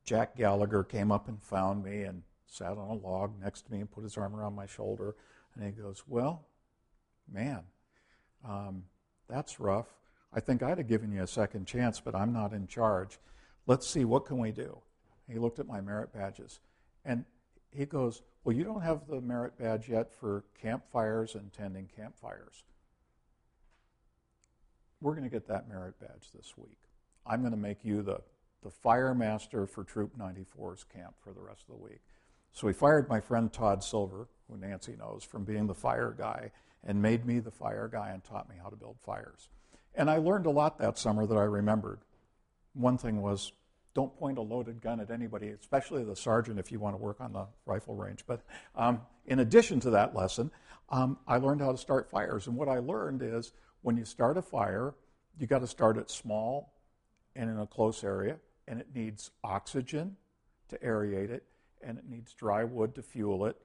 Jack 0.03 0.35
Gallagher, 0.35 0.83
came 0.83 1.11
up 1.11 1.27
and 1.27 1.41
found 1.41 1.83
me 1.83 2.03
and 2.03 2.23
sat 2.47 2.77
on 2.77 2.89
a 2.89 2.93
log 2.93 3.39
next 3.41 3.63
to 3.63 3.71
me 3.71 3.79
and 3.79 3.91
put 3.91 4.03
his 4.03 4.17
arm 4.17 4.35
around 4.35 4.55
my 4.55 4.65
shoulder. 4.65 5.15
And 5.55 5.63
he 5.63 5.71
goes, 5.71 6.03
Well, 6.07 6.45
man, 7.31 7.61
um, 8.47 8.83
that's 9.27 9.59
rough. 9.59 9.87
I 10.33 10.39
think 10.39 10.63
I'd 10.63 10.77
have 10.77 10.87
given 10.87 11.11
you 11.11 11.23
a 11.23 11.27
second 11.27 11.65
chance, 11.65 11.99
but 11.99 12.15
I'm 12.15 12.33
not 12.33 12.53
in 12.53 12.67
charge. 12.67 13.19
Let's 13.65 13.87
see, 13.87 14.05
what 14.05 14.25
can 14.25 14.37
we 14.39 14.51
do? 14.51 14.79
He 15.29 15.39
looked 15.39 15.59
at 15.59 15.67
my 15.67 15.81
merit 15.81 16.13
badges. 16.13 16.59
And 17.05 17.25
he 17.71 17.85
goes, 17.85 18.21
Well, 18.43 18.55
you 18.55 18.63
don't 18.63 18.81
have 18.81 19.07
the 19.07 19.21
merit 19.21 19.57
badge 19.57 19.89
yet 19.89 20.13
for 20.13 20.43
campfires 20.59 21.35
and 21.35 21.51
tending 21.51 21.89
campfires. 21.95 22.63
We're 25.01 25.13
going 25.13 25.25
to 25.25 25.29
get 25.29 25.47
that 25.47 25.69
merit 25.69 25.99
badge 25.99 26.31
this 26.33 26.53
week. 26.57 26.79
I'm 27.25 27.41
going 27.41 27.51
to 27.51 27.57
make 27.57 27.83
you 27.83 28.01
the, 28.01 28.21
the 28.63 28.71
fire 28.71 29.13
master 29.13 29.67
for 29.67 29.83
Troop 29.83 30.17
94's 30.17 30.85
camp 30.85 31.15
for 31.23 31.33
the 31.33 31.41
rest 31.41 31.65
of 31.69 31.75
the 31.77 31.83
week. 31.83 32.01
So 32.53 32.67
he 32.67 32.73
fired 32.73 33.09
my 33.09 33.19
friend 33.19 33.51
Todd 33.51 33.83
Silver, 33.83 34.27
who 34.49 34.57
Nancy 34.57 34.95
knows, 34.97 35.23
from 35.23 35.43
being 35.43 35.67
the 35.67 35.75
fire 35.75 36.15
guy 36.17 36.51
and 36.83 37.01
made 37.01 37.25
me 37.25 37.39
the 37.39 37.51
fire 37.51 37.87
guy 37.87 38.09
and 38.09 38.23
taught 38.23 38.49
me 38.49 38.55
how 38.61 38.69
to 38.69 38.75
build 38.75 38.97
fires. 39.05 39.49
And 39.95 40.09
I 40.09 40.17
learned 40.17 40.45
a 40.45 40.51
lot 40.51 40.77
that 40.79 40.97
summer 40.97 41.25
that 41.25 41.37
I 41.37 41.43
remembered. 41.43 41.99
One 42.73 42.97
thing 42.97 43.21
was 43.21 43.51
don't 43.93 44.15
point 44.15 44.37
a 44.37 44.41
loaded 44.41 44.79
gun 44.79 44.99
at 44.99 45.09
anybody, 45.09 45.49
especially 45.49 46.03
the 46.03 46.15
sergeant 46.15 46.59
if 46.59 46.71
you 46.71 46.79
want 46.79 46.95
to 46.95 47.01
work 47.01 47.19
on 47.19 47.33
the 47.33 47.47
rifle 47.65 47.95
range. 47.95 48.23
But 48.27 48.41
um, 48.75 49.01
in 49.25 49.39
addition 49.39 49.79
to 49.81 49.89
that 49.89 50.15
lesson, 50.15 50.51
um, 50.89 51.17
I 51.27 51.37
learned 51.37 51.61
how 51.61 51.71
to 51.71 51.77
start 51.79 52.09
fires. 52.09 52.45
And 52.45 52.55
what 52.55 52.69
I 52.69 52.77
learned 52.77 53.23
is 53.23 53.53
when 53.81 53.97
you 53.97 54.05
start 54.05 54.37
a 54.37 54.41
fire, 54.43 54.93
you 55.39 55.47
got 55.47 55.59
to 55.59 55.67
start 55.67 55.97
it 55.97 56.11
small 56.11 56.73
and 57.35 57.49
in 57.49 57.59
a 57.59 57.65
close 57.65 58.03
area, 58.03 58.37
and 58.67 58.79
it 58.79 58.87
needs 58.93 59.31
oxygen 59.43 60.15
to 60.69 60.77
aerate 60.77 61.31
it, 61.31 61.43
and 61.81 61.97
it 61.97 62.09
needs 62.09 62.33
dry 62.33 62.63
wood 62.63 62.95
to 62.95 63.01
fuel 63.01 63.45
it, 63.45 63.57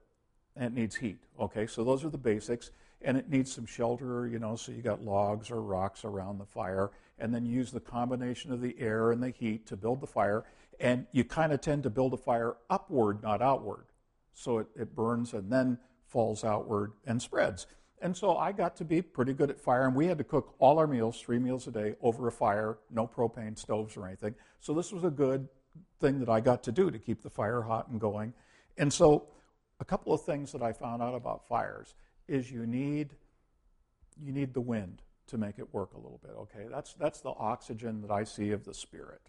and 0.55 0.65
it 0.65 0.73
needs 0.73 0.95
heat. 0.95 1.23
Okay, 1.39 1.67
so 1.67 1.83
those 1.83 2.03
are 2.03 2.09
the 2.09 2.17
basics. 2.17 2.71
And 3.05 3.17
it 3.17 3.29
needs 3.29 3.51
some 3.51 3.65
shelter, 3.65 4.27
you 4.27 4.39
know, 4.39 4.55
so 4.55 4.71
you 4.71 4.81
got 4.81 5.03
logs 5.03 5.51
or 5.51 5.61
rocks 5.61 6.05
around 6.05 6.37
the 6.37 6.45
fire, 6.45 6.91
and 7.19 7.35
then 7.35 7.45
use 7.45 7.69
the 7.69 7.81
combination 7.81 8.53
of 8.53 8.61
the 8.61 8.75
air 8.79 9.11
and 9.11 9.21
the 9.21 9.29
heat 9.29 9.67
to 9.67 9.75
build 9.75 9.99
the 9.99 10.07
fire. 10.07 10.45
And 10.79 11.05
you 11.11 11.25
kind 11.25 11.51
of 11.51 11.59
tend 11.59 11.83
to 11.83 11.89
build 11.89 12.13
a 12.13 12.17
fire 12.17 12.55
upward, 12.69 13.21
not 13.21 13.41
outward. 13.41 13.87
So 14.33 14.59
it, 14.59 14.67
it 14.79 14.95
burns 14.95 15.33
and 15.33 15.51
then 15.51 15.79
falls 16.07 16.45
outward 16.45 16.93
and 17.05 17.21
spreads. 17.21 17.67
And 18.01 18.15
so 18.15 18.37
I 18.37 18.53
got 18.53 18.77
to 18.77 18.85
be 18.85 19.01
pretty 19.01 19.33
good 19.33 19.49
at 19.49 19.59
fire, 19.59 19.85
and 19.85 19.95
we 19.95 20.07
had 20.07 20.17
to 20.19 20.23
cook 20.23 20.55
all 20.59 20.79
our 20.79 20.87
meals, 20.87 21.19
three 21.19 21.39
meals 21.39 21.67
a 21.67 21.71
day, 21.71 21.95
over 22.01 22.27
a 22.27 22.31
fire, 22.31 22.77
no 22.89 23.05
propane 23.05 23.57
stoves 23.57 23.97
or 23.97 24.07
anything. 24.07 24.33
So 24.61 24.73
this 24.73 24.93
was 24.93 25.03
a 25.03 25.09
good 25.09 25.49
thing 26.03 26.19
that 26.19 26.27
I 26.27 26.41
got 26.41 26.63
to 26.63 26.71
do 26.73 26.91
to 26.91 26.99
keep 26.99 27.23
the 27.23 27.29
fire 27.29 27.61
hot 27.61 27.87
and 27.87 27.99
going. 27.99 28.33
And 28.77 28.91
so 28.91 29.27
a 29.79 29.85
couple 29.85 30.13
of 30.13 30.21
things 30.21 30.51
that 30.51 30.61
I 30.61 30.73
found 30.73 31.01
out 31.01 31.15
about 31.15 31.47
fires 31.47 31.95
is 32.27 32.51
you 32.51 32.65
need 32.65 33.15
you 34.21 34.31
need 34.31 34.53
the 34.53 34.61
wind 34.61 35.01
to 35.27 35.37
make 35.37 35.57
it 35.57 35.73
work 35.73 35.93
a 35.93 35.97
little 35.97 36.19
bit. 36.21 36.33
Okay, 36.37 36.67
that's 36.69 36.93
that's 36.95 37.21
the 37.21 37.31
oxygen 37.31 38.01
that 38.01 38.11
I 38.11 38.25
see 38.25 38.51
of 38.51 38.65
the 38.65 38.73
spirit. 38.73 39.21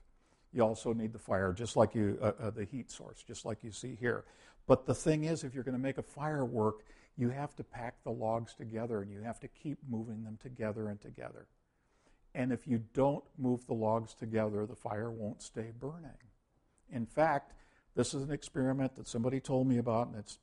You 0.53 0.63
also 0.63 0.93
need 0.93 1.13
the 1.13 1.19
fire, 1.19 1.53
just 1.53 1.77
like 1.77 1.95
you 1.95 2.19
uh, 2.21 2.33
uh, 2.41 2.51
the 2.51 2.65
heat 2.65 2.91
source, 2.91 3.23
just 3.23 3.45
like 3.45 3.63
you 3.63 3.71
see 3.71 3.97
here. 3.99 4.25
But 4.67 4.85
the 4.85 4.95
thing 4.95 5.25
is, 5.25 5.45
if 5.45 5.55
you're 5.55 5.65
going 5.65 5.77
to 5.77 5.83
make 5.83 5.99
a 5.99 6.03
fire 6.03 6.45
work, 6.45 6.85
you 7.17 7.29
have 7.29 7.55
to 7.57 7.65
pack 7.65 8.03
the 8.03 8.11
logs 8.11 8.55
together, 8.55 9.01
and 9.01 9.13
you 9.13 9.21
have 9.21 9.39
to 9.41 9.49
keep 9.49 9.79
moving 9.89 10.25
them 10.25 10.39
together 10.43 10.89
and 10.89 11.01
together. 11.01 11.47
And 12.35 12.53
if 12.53 12.67
you 12.67 12.83
don't 12.95 13.25
move 13.39 13.65
the 13.67 13.75
logs 13.75 14.15
together, 14.15 14.67
the 14.67 14.75
fire 14.75 15.11
won't 15.11 15.41
stay 15.41 15.71
burning. 15.79 16.19
In 16.91 17.07
fact, 17.07 17.53
this 17.95 18.15
is 18.15 18.23
an 18.23 18.33
experiment 18.33 18.97
that 18.97 19.07
somebody 19.07 19.41
told 19.41 19.67
me 19.67 19.79
about, 19.79 20.09
and 20.09 20.17
it's 20.17 20.39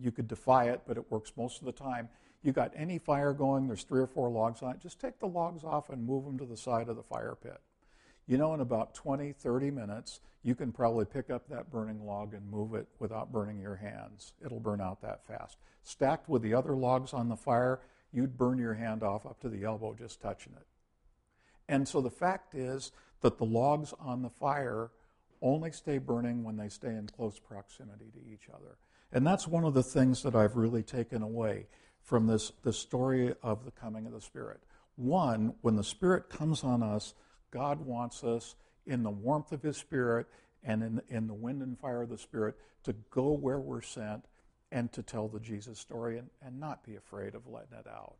you 0.00 0.10
could 0.10 0.28
defy 0.28 0.64
it, 0.64 0.82
but 0.86 0.96
it 0.96 1.10
works 1.10 1.32
most 1.36 1.60
of 1.60 1.66
the 1.66 1.72
time. 1.72 2.08
You 2.42 2.52
got 2.52 2.72
any 2.74 2.98
fire 2.98 3.32
going, 3.32 3.68
there's 3.68 3.84
three 3.84 4.00
or 4.00 4.06
four 4.06 4.30
logs 4.30 4.62
on 4.62 4.72
it, 4.72 4.80
just 4.80 5.00
take 5.00 5.18
the 5.20 5.26
logs 5.26 5.64
off 5.64 5.90
and 5.90 6.04
move 6.04 6.24
them 6.24 6.38
to 6.38 6.46
the 6.46 6.56
side 6.56 6.88
of 6.88 6.96
the 6.96 7.02
fire 7.02 7.36
pit. 7.40 7.60
You 8.26 8.38
know, 8.38 8.54
in 8.54 8.60
about 8.60 8.94
20, 8.94 9.32
30 9.32 9.70
minutes, 9.70 10.20
you 10.42 10.54
can 10.54 10.72
probably 10.72 11.04
pick 11.04 11.30
up 11.30 11.48
that 11.48 11.70
burning 11.70 12.04
log 12.04 12.34
and 12.34 12.50
move 12.50 12.74
it 12.74 12.88
without 12.98 13.32
burning 13.32 13.60
your 13.60 13.76
hands. 13.76 14.32
It'll 14.44 14.60
burn 14.60 14.80
out 14.80 15.02
that 15.02 15.26
fast. 15.26 15.56
Stacked 15.82 16.28
with 16.28 16.42
the 16.42 16.54
other 16.54 16.74
logs 16.74 17.12
on 17.12 17.28
the 17.28 17.36
fire, 17.36 17.80
you'd 18.12 18.36
burn 18.36 18.58
your 18.58 18.74
hand 18.74 19.02
off 19.02 19.26
up 19.26 19.40
to 19.40 19.48
the 19.48 19.64
elbow 19.64 19.94
just 19.94 20.20
touching 20.20 20.52
it. 20.54 20.66
And 21.68 21.86
so 21.86 22.00
the 22.00 22.10
fact 22.10 22.54
is 22.54 22.92
that 23.20 23.38
the 23.38 23.44
logs 23.44 23.94
on 24.00 24.22
the 24.22 24.30
fire 24.30 24.90
only 25.42 25.72
stay 25.72 25.98
burning 25.98 26.44
when 26.44 26.56
they 26.56 26.68
stay 26.68 26.88
in 26.88 27.08
close 27.08 27.38
proximity 27.38 28.06
to 28.14 28.32
each 28.32 28.48
other. 28.48 28.78
And 29.12 29.26
that's 29.26 29.46
one 29.46 29.64
of 29.64 29.74
the 29.74 29.82
things 29.82 30.22
that 30.22 30.34
I've 30.34 30.56
really 30.56 30.82
taken 30.82 31.22
away 31.22 31.66
from 32.02 32.26
this, 32.26 32.52
this 32.64 32.78
story 32.78 33.34
of 33.42 33.64
the 33.64 33.70
coming 33.70 34.06
of 34.06 34.12
the 34.12 34.20
Spirit. 34.20 34.60
One, 34.96 35.54
when 35.60 35.76
the 35.76 35.84
Spirit 35.84 36.30
comes 36.30 36.64
on 36.64 36.82
us, 36.82 37.14
God 37.50 37.80
wants 37.80 38.24
us 38.24 38.54
in 38.86 39.02
the 39.02 39.10
warmth 39.10 39.52
of 39.52 39.62
His 39.62 39.76
Spirit 39.76 40.26
and 40.64 40.82
in, 40.82 41.02
in 41.08 41.26
the 41.26 41.34
wind 41.34 41.62
and 41.62 41.78
fire 41.78 42.02
of 42.02 42.08
the 42.08 42.18
Spirit 42.18 42.56
to 42.84 42.94
go 43.10 43.32
where 43.32 43.60
we're 43.60 43.82
sent 43.82 44.24
and 44.70 44.90
to 44.92 45.02
tell 45.02 45.28
the 45.28 45.40
Jesus 45.40 45.78
story 45.78 46.18
and, 46.18 46.30
and 46.40 46.58
not 46.58 46.84
be 46.84 46.96
afraid 46.96 47.34
of 47.34 47.46
letting 47.46 47.78
it 47.78 47.86
out 47.86 48.16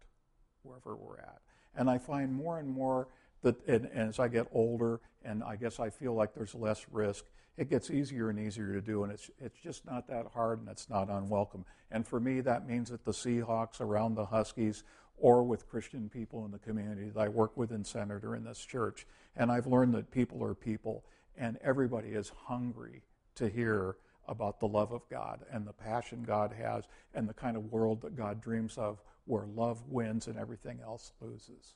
wherever 0.62 0.94
we're 0.94 1.18
at. 1.18 1.40
And 1.74 1.88
I 1.88 1.98
find 1.98 2.32
more 2.32 2.58
and 2.58 2.68
more 2.68 3.08
and, 3.42 3.56
and 3.66 4.08
as 4.08 4.18
I 4.18 4.28
get 4.28 4.46
older, 4.52 5.00
and 5.24 5.42
I 5.42 5.56
guess 5.56 5.80
I 5.80 5.90
feel 5.90 6.14
like 6.14 6.34
there's 6.34 6.54
less 6.54 6.86
risk, 6.90 7.24
it 7.56 7.68
gets 7.68 7.90
easier 7.90 8.30
and 8.30 8.38
easier 8.38 8.72
to 8.72 8.80
do, 8.80 9.02
and 9.04 9.12
it's, 9.12 9.30
it's 9.38 9.58
just 9.58 9.84
not 9.84 10.08
that 10.08 10.26
hard 10.32 10.60
and 10.60 10.68
it's 10.68 10.88
not 10.88 11.10
unwelcome. 11.10 11.64
And 11.90 12.06
for 12.06 12.18
me, 12.18 12.40
that 12.40 12.66
means 12.66 12.88
that 12.90 13.04
the 13.04 13.12
Seahawks 13.12 13.80
around 13.80 14.14
the 14.14 14.24
Huskies 14.24 14.84
or 15.18 15.42
with 15.42 15.68
Christian 15.68 16.08
people 16.08 16.44
in 16.44 16.50
the 16.50 16.58
community 16.58 17.10
that 17.10 17.20
I 17.20 17.28
work 17.28 17.56
with 17.56 17.70
in 17.70 17.84
Senator 17.84 18.34
in 18.34 18.44
this 18.44 18.64
church. 18.64 19.06
And 19.36 19.52
I've 19.52 19.66
learned 19.66 19.94
that 19.94 20.10
people 20.10 20.42
are 20.42 20.54
people, 20.54 21.04
and 21.36 21.58
everybody 21.62 22.08
is 22.08 22.32
hungry 22.46 23.02
to 23.34 23.48
hear 23.48 23.96
about 24.26 24.60
the 24.60 24.68
love 24.68 24.92
of 24.92 25.08
God 25.10 25.40
and 25.50 25.66
the 25.66 25.72
passion 25.72 26.24
God 26.26 26.52
has 26.52 26.84
and 27.14 27.28
the 27.28 27.34
kind 27.34 27.56
of 27.56 27.70
world 27.70 28.00
that 28.02 28.16
God 28.16 28.40
dreams 28.40 28.78
of 28.78 29.02
where 29.26 29.46
love 29.46 29.82
wins 29.88 30.26
and 30.26 30.38
everything 30.38 30.80
else 30.82 31.12
loses. 31.20 31.74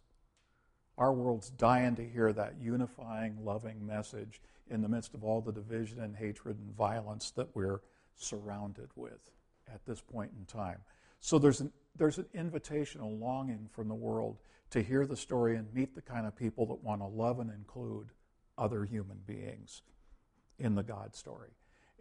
Our 0.98 1.12
world's 1.12 1.50
dying 1.50 1.94
to 1.96 2.08
hear 2.08 2.32
that 2.32 2.54
unifying, 2.60 3.44
loving 3.44 3.86
message 3.86 4.40
in 4.70 4.82
the 4.82 4.88
midst 4.88 5.14
of 5.14 5.22
all 5.22 5.40
the 5.40 5.52
division 5.52 6.00
and 6.00 6.16
hatred 6.16 6.58
and 6.58 6.74
violence 6.74 7.30
that 7.32 7.54
we're 7.54 7.80
surrounded 8.16 8.88
with 8.96 9.30
at 9.72 9.84
this 9.84 10.00
point 10.00 10.32
in 10.38 10.46
time. 10.46 10.78
So 11.20 11.38
there's 11.38 11.60
an, 11.60 11.72
there's 11.96 12.18
an 12.18 12.26
invitation, 12.34 13.00
a 13.00 13.08
longing 13.08 13.68
from 13.72 13.88
the 13.88 13.94
world 13.94 14.38
to 14.70 14.82
hear 14.82 15.06
the 15.06 15.16
story 15.16 15.56
and 15.56 15.72
meet 15.72 15.94
the 15.94 16.02
kind 16.02 16.26
of 16.26 16.34
people 16.34 16.66
that 16.66 16.82
want 16.82 17.00
to 17.00 17.06
love 17.06 17.40
and 17.40 17.50
include 17.50 18.08
other 18.58 18.84
human 18.84 19.18
beings 19.26 19.82
in 20.58 20.74
the 20.74 20.82
God 20.82 21.14
story. 21.14 21.50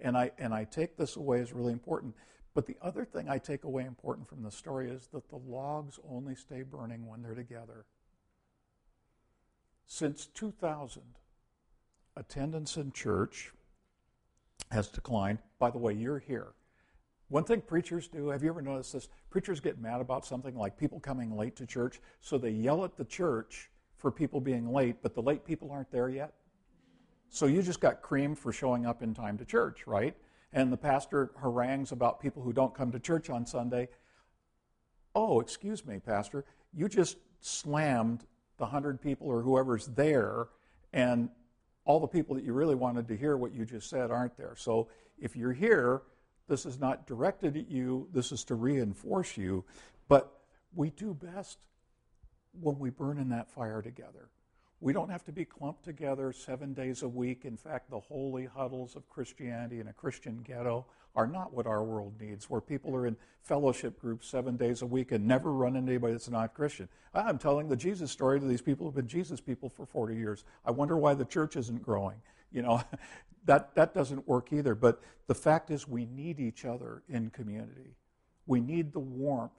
And 0.01 0.17
I, 0.17 0.31
and 0.37 0.53
I 0.53 0.63
take 0.65 0.97
this 0.97 1.15
away 1.15 1.41
as 1.41 1.53
really 1.53 1.73
important. 1.73 2.15
But 2.53 2.65
the 2.65 2.77
other 2.81 3.03
thing 3.03 3.29
I 3.29 3.37
take 3.37 3.65
away 3.65 3.85
important 3.85 4.27
from 4.27 4.41
the 4.41 4.51
story 4.51 4.89
is 4.89 5.07
that 5.07 5.29
the 5.29 5.37
logs 5.37 5.99
only 6.09 6.35
stay 6.35 6.63
burning 6.63 7.05
when 7.07 7.21
they're 7.21 7.35
together. 7.35 7.85
Since 9.85 10.27
2000, 10.27 11.01
attendance 12.15 12.77
in 12.77 12.91
church 12.91 13.51
has 14.71 14.89
declined. 14.89 15.39
By 15.59 15.69
the 15.69 15.77
way, 15.77 15.93
you're 15.93 16.19
here. 16.19 16.53
One 17.29 17.43
thing 17.43 17.61
preachers 17.61 18.07
do, 18.07 18.29
have 18.29 18.43
you 18.43 18.49
ever 18.49 18.61
noticed 18.61 18.93
this? 18.93 19.09
Preachers 19.29 19.59
get 19.59 19.79
mad 19.79 20.01
about 20.01 20.25
something 20.25 20.55
like 20.55 20.77
people 20.77 20.99
coming 20.99 21.35
late 21.35 21.55
to 21.55 21.65
church, 21.65 21.99
so 22.21 22.37
they 22.37 22.51
yell 22.51 22.83
at 22.83 22.95
the 22.97 23.05
church 23.05 23.71
for 23.97 24.11
people 24.11 24.39
being 24.39 24.71
late, 24.71 24.97
but 25.01 25.15
the 25.15 25.21
late 25.21 25.43
people 25.45 25.71
aren't 25.71 25.91
there 25.91 26.09
yet. 26.09 26.33
So 27.29 27.47
you 27.47 27.61
just 27.61 27.79
got 27.79 28.01
creamed 28.01 28.37
for 28.37 28.51
showing 28.51 28.85
up 28.85 29.01
in 29.01 29.13
time 29.13 29.37
to 29.39 29.45
church, 29.45 29.87
right? 29.87 30.15
And 30.53 30.71
the 30.71 30.77
pastor 30.77 31.31
harangues 31.41 31.91
about 31.91 32.19
people 32.19 32.43
who 32.43 32.53
don't 32.53 32.73
come 32.73 32.91
to 32.91 32.99
church 32.99 33.29
on 33.29 33.45
Sunday. 33.45 33.89
Oh, 35.15 35.39
excuse 35.39 35.85
me, 35.85 35.99
Pastor, 35.99 36.45
you 36.73 36.87
just 36.87 37.17
slammed 37.41 38.25
the 38.57 38.65
hundred 38.65 39.01
people 39.01 39.27
or 39.27 39.41
whoever's 39.41 39.87
there, 39.87 40.47
and 40.93 41.29
all 41.85 41.99
the 41.99 42.07
people 42.07 42.35
that 42.35 42.43
you 42.43 42.53
really 42.53 42.75
wanted 42.75 43.07
to 43.07 43.17
hear 43.17 43.37
what 43.37 43.53
you 43.53 43.65
just 43.65 43.89
said 43.89 44.11
aren't 44.11 44.37
there. 44.37 44.55
So 44.57 44.87
if 45.19 45.35
you're 45.35 45.53
here, 45.53 46.01
this 46.47 46.65
is 46.65 46.79
not 46.79 47.07
directed 47.07 47.57
at 47.57 47.69
you, 47.69 48.07
this 48.13 48.31
is 48.31 48.43
to 48.45 48.55
reinforce 48.55 49.37
you. 49.37 49.65
But 50.07 50.31
we 50.73 50.89
do 50.89 51.13
best 51.13 51.59
when 52.59 52.79
we 52.79 52.89
burn 52.89 53.17
in 53.17 53.29
that 53.29 53.49
fire 53.51 53.81
together. 53.81 54.29
We 54.79 54.93
don't 54.93 55.09
have 55.09 55.23
to 55.25 55.31
be 55.31 55.45
clumped 55.45 55.83
together 55.83 56.31
seven 56.33 56.73
days 56.73 57.01
a 57.01 57.07
week. 57.07 57.45
In 57.45 57.57
fact, 57.57 57.89
the 57.89 57.99
holy 57.99 58.45
huddles 58.45 58.95
of 58.95 59.09
Christianity 59.09 59.79
in 59.79 59.87
a 59.87 59.93
Christian 59.93 60.41
ghetto 60.43 60.85
are 61.15 61.27
not 61.27 61.53
what 61.53 61.65
our 61.65 61.83
world 61.83 62.13
needs, 62.19 62.49
where 62.49 62.61
people 62.61 62.95
are 62.95 63.07
in 63.07 63.15
fellowship 63.41 63.99
groups 63.99 64.27
seven 64.27 64.57
days 64.57 64.81
a 64.81 64.85
week 64.85 65.11
and 65.11 65.25
never 65.25 65.53
run 65.53 65.75
into 65.75 65.91
anybody 65.91 66.13
that's 66.13 66.29
not 66.29 66.53
Christian. 66.53 66.89
I'm 67.13 67.37
telling 67.37 67.69
the 67.69 67.75
Jesus 67.75 68.11
story 68.11 68.39
to 68.39 68.45
these 68.45 68.61
people 68.61 68.85
who've 68.85 68.95
been 68.95 69.07
Jesus 69.07 69.39
people 69.39 69.69
for 69.69 69.85
40 69.85 70.15
years. 70.15 70.43
I 70.65 70.71
wonder 70.71 70.97
why 70.97 71.13
the 71.13 71.25
church 71.25 71.55
isn't 71.55 71.81
growing. 71.81 72.17
You 72.51 72.63
know, 72.63 72.81
that, 73.45 73.75
that 73.75 73.93
doesn't 73.93 74.27
work 74.27 74.51
either. 74.51 74.75
But 74.75 75.01
the 75.27 75.35
fact 75.35 75.71
is, 75.71 75.87
we 75.87 76.05
need 76.05 76.39
each 76.39 76.65
other 76.65 77.03
in 77.07 77.29
community. 77.29 77.95
We 78.47 78.59
need 78.59 78.93
the 78.93 78.99
warmth 78.99 79.51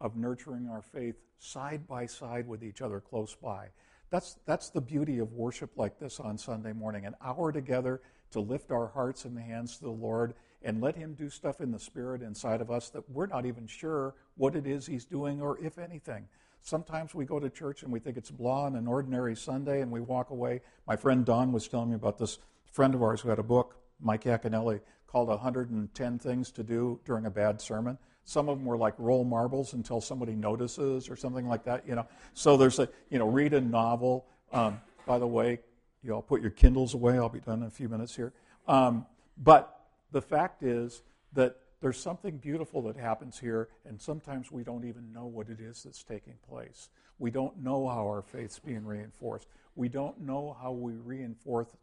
of 0.00 0.16
nurturing 0.16 0.68
our 0.68 0.82
faith 0.82 1.16
side 1.38 1.86
by 1.86 2.06
side 2.06 2.48
with 2.48 2.64
each 2.64 2.82
other 2.82 3.00
close 3.00 3.34
by. 3.34 3.68
That's, 4.10 4.36
that's 4.46 4.70
the 4.70 4.80
beauty 4.80 5.18
of 5.18 5.32
worship 5.32 5.70
like 5.76 5.98
this 5.98 6.20
on 6.20 6.38
Sunday 6.38 6.72
morning 6.72 7.06
an 7.06 7.14
hour 7.22 7.52
together 7.52 8.00
to 8.32 8.40
lift 8.40 8.70
our 8.70 8.88
hearts 8.88 9.24
and 9.24 9.38
hands 9.38 9.76
to 9.78 9.84
the 9.84 9.90
Lord 9.90 10.34
and 10.64 10.80
let 10.80 10.96
Him 10.96 11.14
do 11.14 11.28
stuff 11.28 11.60
in 11.60 11.70
the 11.70 11.78
Spirit 11.78 12.22
inside 12.22 12.60
of 12.60 12.70
us 12.70 12.90
that 12.90 13.08
we're 13.10 13.26
not 13.26 13.46
even 13.46 13.66
sure 13.66 14.14
what 14.36 14.56
it 14.56 14.66
is 14.66 14.86
He's 14.86 15.04
doing 15.04 15.40
or 15.40 15.58
if 15.58 15.78
anything. 15.78 16.26
Sometimes 16.62 17.14
we 17.14 17.26
go 17.26 17.38
to 17.38 17.50
church 17.50 17.82
and 17.82 17.92
we 17.92 18.00
think 18.00 18.16
it's 18.16 18.30
blah 18.30 18.64
on 18.64 18.74
an 18.74 18.86
ordinary 18.86 19.36
Sunday 19.36 19.82
and 19.82 19.90
we 19.90 20.00
walk 20.00 20.30
away. 20.30 20.62
My 20.86 20.96
friend 20.96 21.24
Don 21.24 21.52
was 21.52 21.68
telling 21.68 21.90
me 21.90 21.94
about 21.94 22.18
this 22.18 22.38
friend 22.72 22.94
of 22.94 23.02
ours 23.02 23.20
who 23.20 23.28
had 23.28 23.38
a 23.38 23.42
book, 23.42 23.76
Mike 24.00 24.24
Yaconelli, 24.24 24.80
called 25.06 25.28
110 25.28 26.18
Things 26.18 26.50
to 26.52 26.62
Do 26.62 26.98
During 27.04 27.26
a 27.26 27.30
Bad 27.30 27.60
Sermon. 27.60 27.98
Some 28.24 28.48
of 28.48 28.58
them 28.58 28.66
were 28.66 28.78
like 28.78 28.94
roll 28.96 29.24
marbles 29.24 29.74
until 29.74 30.00
somebody 30.00 30.34
notices 30.34 31.10
or 31.10 31.16
something 31.16 31.46
like 31.46 31.64
that, 31.64 31.86
you 31.86 31.94
know. 31.94 32.06
So 32.32 32.56
there's 32.56 32.78
a, 32.78 32.88
you 33.10 33.18
know, 33.18 33.28
read 33.28 33.52
a 33.52 33.60
novel. 33.60 34.24
Um, 34.50 34.80
by 35.06 35.18
the 35.18 35.26
way, 35.26 35.60
you 36.02 36.12
all 36.12 36.22
put 36.22 36.40
your 36.40 36.50
Kindles 36.50 36.94
away. 36.94 37.18
I'll 37.18 37.28
be 37.28 37.40
done 37.40 37.60
in 37.60 37.68
a 37.68 37.70
few 37.70 37.88
minutes 37.88 38.16
here. 38.16 38.32
Um, 38.66 39.04
but 39.36 39.83
the 40.14 40.22
fact 40.22 40.62
is 40.62 41.02
that 41.32 41.56
there's 41.80 42.00
something 42.00 42.38
beautiful 42.38 42.82
that 42.82 42.96
happens 42.96 43.40
here, 43.40 43.68
and 43.84 44.00
sometimes 44.00 44.52
we 44.52 44.62
don't 44.62 44.84
even 44.84 45.12
know 45.12 45.26
what 45.26 45.48
it 45.48 45.58
is 45.58 45.82
that's 45.82 46.04
taking 46.04 46.36
place. 46.48 46.88
We 47.18 47.32
don't 47.32 47.58
know 47.58 47.88
how 47.88 48.04
our 48.04 48.22
faith's 48.22 48.60
being 48.60 48.86
reinforced. 48.86 49.48
We 49.74 49.88
don't 49.88 50.20
know 50.20 50.56
how 50.62 50.70
we 50.70 50.92
reinforced 50.92 51.74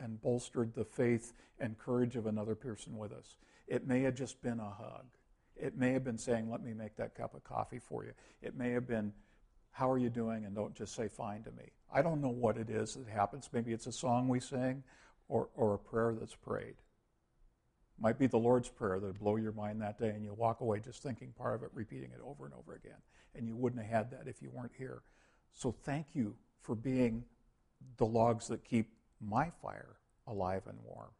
and 0.00 0.22
bolstered 0.22 0.72
the 0.74 0.84
faith 0.84 1.32
and 1.58 1.76
courage 1.76 2.14
of 2.14 2.26
another 2.26 2.54
person 2.54 2.96
with 2.96 3.10
us. 3.10 3.38
It 3.66 3.88
may 3.88 4.02
have 4.02 4.14
just 4.14 4.40
been 4.40 4.60
a 4.60 4.70
hug. 4.70 5.06
It 5.56 5.76
may 5.76 5.92
have 5.94 6.04
been 6.04 6.18
saying, 6.18 6.48
Let 6.48 6.62
me 6.62 6.74
make 6.74 6.96
that 6.96 7.16
cup 7.16 7.34
of 7.34 7.42
coffee 7.42 7.80
for 7.80 8.04
you. 8.04 8.12
It 8.40 8.56
may 8.56 8.70
have 8.70 8.86
been, 8.86 9.12
How 9.72 9.90
are 9.90 9.98
you 9.98 10.10
doing? 10.10 10.44
And 10.44 10.54
don't 10.54 10.76
just 10.76 10.94
say 10.94 11.08
fine 11.08 11.42
to 11.42 11.50
me. 11.50 11.72
I 11.92 12.02
don't 12.02 12.20
know 12.20 12.28
what 12.28 12.56
it 12.56 12.70
is 12.70 12.94
that 12.94 13.08
happens. 13.08 13.50
Maybe 13.52 13.72
it's 13.72 13.88
a 13.88 13.92
song 13.92 14.28
we 14.28 14.38
sing 14.38 14.84
or, 15.28 15.48
or 15.56 15.74
a 15.74 15.78
prayer 15.78 16.14
that's 16.14 16.36
prayed. 16.36 16.76
Might 17.98 18.18
be 18.18 18.26
the 18.26 18.38
Lord's 18.38 18.68
Prayer 18.68 18.98
that 18.98 19.06
would 19.06 19.18
blow 19.20 19.36
your 19.36 19.52
mind 19.52 19.80
that 19.82 19.98
day, 19.98 20.08
and 20.08 20.24
you'll 20.24 20.36
walk 20.36 20.60
away 20.60 20.80
just 20.80 21.02
thinking 21.02 21.32
part 21.38 21.54
of 21.54 21.62
it, 21.62 21.70
repeating 21.72 22.10
it 22.10 22.20
over 22.24 22.44
and 22.44 22.54
over 22.54 22.74
again. 22.74 22.98
And 23.34 23.46
you 23.46 23.56
wouldn't 23.56 23.82
have 23.82 23.90
had 23.90 24.10
that 24.10 24.28
if 24.28 24.42
you 24.42 24.50
weren't 24.50 24.72
here. 24.76 25.02
So 25.52 25.72
thank 25.72 26.06
you 26.14 26.34
for 26.60 26.74
being 26.74 27.24
the 27.96 28.06
logs 28.06 28.48
that 28.48 28.64
keep 28.64 28.90
my 29.20 29.50
fire 29.62 29.96
alive 30.26 30.62
and 30.66 30.78
warm. 30.84 31.10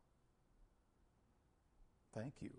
Thank 2.14 2.34
you. 2.40 2.50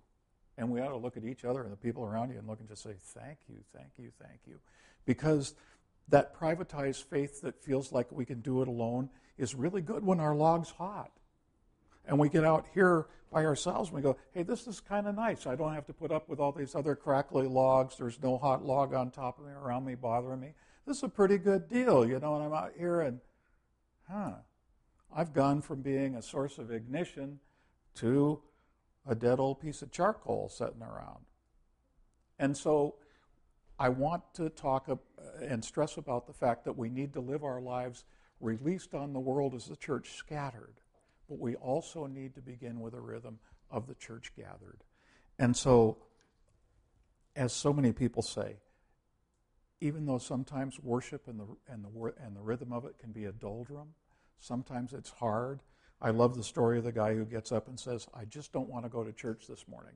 And 0.57 0.69
we 0.69 0.79
ought 0.79 0.89
to 0.89 0.97
look 0.97 1.17
at 1.17 1.25
each 1.25 1.43
other 1.43 1.63
and 1.63 1.71
the 1.71 1.77
people 1.77 2.03
around 2.05 2.31
you 2.31 2.37
and 2.37 2.47
look 2.47 2.59
and 2.59 2.69
just 2.69 2.83
say, 2.83 2.95
Thank 2.99 3.39
you, 3.49 3.57
thank 3.75 3.91
you, 3.97 4.11
thank 4.21 4.39
you. 4.45 4.59
Because 5.05 5.53
that 6.07 6.37
privatized 6.37 7.03
faith 7.03 7.41
that 7.41 7.61
feels 7.63 7.91
like 7.91 8.11
we 8.11 8.25
can 8.25 8.41
do 8.41 8.61
it 8.61 8.67
alone 8.67 9.09
is 9.37 9.55
really 9.55 9.81
good 9.81 10.05
when 10.05 10.19
our 10.19 10.35
log's 10.35 10.69
hot. 10.69 11.11
And 12.07 12.19
we 12.19 12.29
get 12.29 12.43
out 12.43 12.65
here 12.73 13.07
by 13.31 13.45
ourselves 13.45 13.89
and 13.89 13.95
we 13.95 14.01
go, 14.01 14.17
hey, 14.33 14.43
this 14.43 14.67
is 14.67 14.79
kind 14.79 15.07
of 15.07 15.15
nice. 15.15 15.47
I 15.47 15.55
don't 15.55 15.73
have 15.73 15.85
to 15.87 15.93
put 15.93 16.11
up 16.11 16.29
with 16.29 16.39
all 16.39 16.51
these 16.51 16.75
other 16.75 16.95
crackly 16.95 17.47
logs. 17.47 17.97
There's 17.97 18.21
no 18.21 18.37
hot 18.37 18.63
log 18.63 18.93
on 18.93 19.11
top 19.11 19.39
of 19.39 19.45
me 19.45 19.51
around 19.51 19.85
me 19.85 19.95
bothering 19.95 20.39
me. 20.39 20.53
This 20.85 20.97
is 20.97 21.03
a 21.03 21.09
pretty 21.09 21.37
good 21.37 21.67
deal, 21.67 22.07
you 22.07 22.19
know, 22.19 22.35
and 22.35 22.43
I'm 22.45 22.53
out 22.53 22.73
here 22.77 23.01
and, 23.01 23.19
huh, 24.09 24.33
I've 25.13 25.33
gone 25.33 25.61
from 25.61 25.81
being 25.81 26.15
a 26.15 26.21
source 26.21 26.57
of 26.57 26.71
ignition 26.71 27.39
to 27.95 28.41
a 29.07 29.15
dead 29.15 29.39
old 29.39 29.59
piece 29.59 29.81
of 29.81 29.91
charcoal 29.91 30.49
sitting 30.49 30.81
around. 30.81 31.25
And 32.37 32.55
so 32.55 32.95
I 33.79 33.89
want 33.89 34.23
to 34.35 34.49
talk 34.49 34.89
and 35.41 35.63
stress 35.63 35.97
about 35.97 36.27
the 36.27 36.33
fact 36.33 36.65
that 36.65 36.77
we 36.77 36.89
need 36.89 37.13
to 37.13 37.19
live 37.19 37.43
our 37.43 37.61
lives 37.61 38.03
released 38.39 38.93
on 38.93 39.13
the 39.13 39.19
world 39.19 39.53
as 39.53 39.65
the 39.65 39.75
church 39.75 40.11
scattered, 40.11 40.75
but 41.27 41.39
we 41.39 41.55
also 41.55 42.07
need 42.07 42.35
to 42.35 42.41
begin 42.41 42.79
with 42.79 42.93
a 42.93 42.99
rhythm 42.99 43.39
of 43.71 43.87
the 43.87 43.95
church 43.95 44.31
gathered. 44.35 44.83
And 45.39 45.55
so, 45.55 45.97
as 47.35 47.51
so 47.51 47.73
many 47.73 47.91
people 47.91 48.21
say, 48.21 48.57
even 49.81 50.05
though 50.05 50.17
sometimes 50.17 50.79
worship 50.79 51.27
and 51.27 51.39
the, 51.39 51.45
and 51.67 51.83
the, 51.83 52.13
and 52.23 52.35
the 52.35 52.41
rhythm 52.41 52.71
of 52.71 52.85
it 52.85 52.97
can 52.99 53.11
be 53.11 53.25
a 53.25 53.31
doldrum, 53.31 53.89
sometimes 54.39 54.93
it's 54.93 55.09
hard, 55.09 55.59
I 56.01 56.11
love 56.11 56.35
the 56.35 56.43
story 56.43 56.77
of 56.77 56.83
the 56.83 56.91
guy 56.91 57.13
who 57.13 57.25
gets 57.25 57.51
up 57.51 57.67
and 57.67 57.79
says, 57.79 58.07
I 58.13 58.25
just 58.25 58.51
don't 58.51 58.69
want 58.69 58.85
to 58.85 58.89
go 58.89 59.03
to 59.03 59.11
church 59.11 59.47
this 59.47 59.67
morning. 59.67 59.93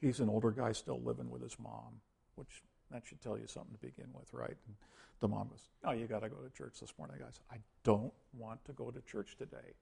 He's 0.00 0.20
an 0.20 0.28
older 0.28 0.50
guy 0.50 0.72
still 0.72 1.00
living 1.02 1.30
with 1.30 1.42
his 1.42 1.58
mom, 1.58 2.00
which 2.36 2.62
that 2.90 3.04
should 3.04 3.20
tell 3.20 3.36
you 3.38 3.46
something 3.46 3.72
to 3.74 3.86
begin 3.86 4.08
with, 4.14 4.32
right? 4.32 4.56
And 4.66 4.76
the 5.20 5.28
mom 5.28 5.48
goes, 5.48 5.68
No, 5.84 5.92
you 5.92 6.06
got 6.06 6.20
to 6.20 6.28
go 6.28 6.36
to 6.36 6.50
church 6.56 6.80
this 6.80 6.92
morning. 6.98 7.16
Guys, 7.18 7.40
I 7.50 7.56
don't 7.82 8.12
want 8.32 8.64
to 8.66 8.72
go 8.72 8.90
to 8.90 9.00
church 9.02 9.36
today. 9.36 9.74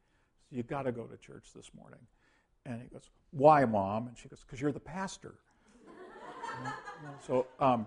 You 0.50 0.62
got 0.62 0.82
to 0.82 0.92
go 0.92 1.04
to 1.04 1.16
church 1.16 1.46
this 1.54 1.70
morning. 1.76 2.00
And 2.64 2.80
he 2.82 2.88
goes, 2.88 3.10
Why, 3.30 3.64
mom? 3.64 4.08
And 4.08 4.16
she 4.16 4.28
goes, 4.28 4.40
Because 4.40 4.60
you're 4.60 4.72
the 4.72 4.80
pastor. 4.80 5.34
so, 7.26 7.46
um, 7.60 7.86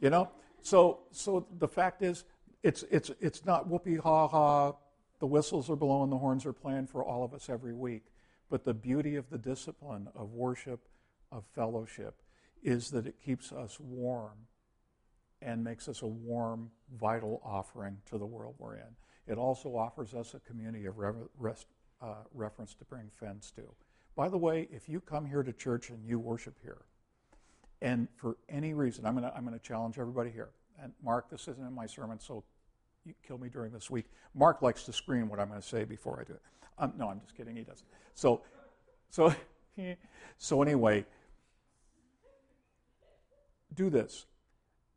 you 0.00 0.10
know, 0.10 0.28
so, 0.62 1.00
so 1.10 1.46
the 1.58 1.68
fact 1.68 2.02
is, 2.02 2.24
it's, 2.62 2.84
it's, 2.90 3.10
it's 3.20 3.44
not 3.44 3.68
whoopee 3.68 3.96
ha 3.96 4.28
ha, 4.28 4.74
the 5.18 5.26
whistles 5.26 5.70
are 5.70 5.76
blowing, 5.76 6.10
the 6.10 6.18
horns 6.18 6.46
are 6.46 6.52
playing 6.52 6.86
for 6.86 7.04
all 7.04 7.24
of 7.24 7.34
us 7.34 7.48
every 7.48 7.74
week. 7.74 8.02
But 8.50 8.64
the 8.64 8.74
beauty 8.74 9.16
of 9.16 9.30
the 9.30 9.38
discipline 9.38 10.08
of 10.14 10.32
worship, 10.32 10.80
of 11.30 11.44
fellowship, 11.54 12.20
is 12.62 12.90
that 12.90 13.06
it 13.06 13.16
keeps 13.24 13.50
us 13.50 13.78
warm 13.80 14.46
and 15.40 15.64
makes 15.64 15.88
us 15.88 16.02
a 16.02 16.06
warm, 16.06 16.70
vital 17.00 17.40
offering 17.44 17.98
to 18.10 18.18
the 18.18 18.26
world 18.26 18.54
we're 18.58 18.76
in. 18.76 18.96
It 19.26 19.38
also 19.38 19.76
offers 19.76 20.14
us 20.14 20.34
a 20.34 20.40
community 20.40 20.86
of 20.86 20.98
re- 20.98 21.12
rest, 21.38 21.66
uh, 22.02 22.24
reference 22.34 22.74
to 22.74 22.84
bring 22.84 23.10
friends 23.14 23.52
to. 23.52 23.62
By 24.16 24.28
the 24.28 24.38
way, 24.38 24.68
if 24.70 24.88
you 24.88 25.00
come 25.00 25.24
here 25.24 25.42
to 25.42 25.52
church 25.52 25.90
and 25.90 26.04
you 26.04 26.18
worship 26.18 26.58
here, 26.62 26.82
and 27.80 28.08
for 28.16 28.36
any 28.48 28.74
reason, 28.74 29.06
I'm 29.06 29.14
going 29.14 29.28
to 29.28 29.34
I'm 29.34 29.44
going 29.44 29.58
to 29.58 29.64
challenge 29.64 29.98
everybody 29.98 30.30
here. 30.30 30.50
And 30.82 30.92
Mark, 31.02 31.30
this 31.30 31.48
isn't 31.48 31.66
in 31.66 31.74
my 31.74 31.86
sermon, 31.86 32.18
so 32.18 32.44
you 33.04 33.14
kill 33.26 33.38
me 33.38 33.48
during 33.48 33.72
this 33.72 33.90
week. 33.90 34.06
Mark 34.34 34.62
likes 34.62 34.84
to 34.84 34.92
screen 34.92 35.28
what 35.28 35.40
I'm 35.40 35.48
going 35.48 35.60
to 35.60 35.66
say 35.66 35.84
before 35.84 36.20
I 36.20 36.24
do 36.24 36.34
it. 36.34 36.42
Um, 36.78 36.92
no, 36.96 37.08
I'm 37.08 37.20
just 37.20 37.36
kidding. 37.36 37.56
He 37.56 37.62
doesn't. 37.62 37.86
So, 38.14 38.42
so, 39.10 39.34
so 40.38 40.62
anyway, 40.62 41.04
do 43.74 43.90
this. 43.90 44.26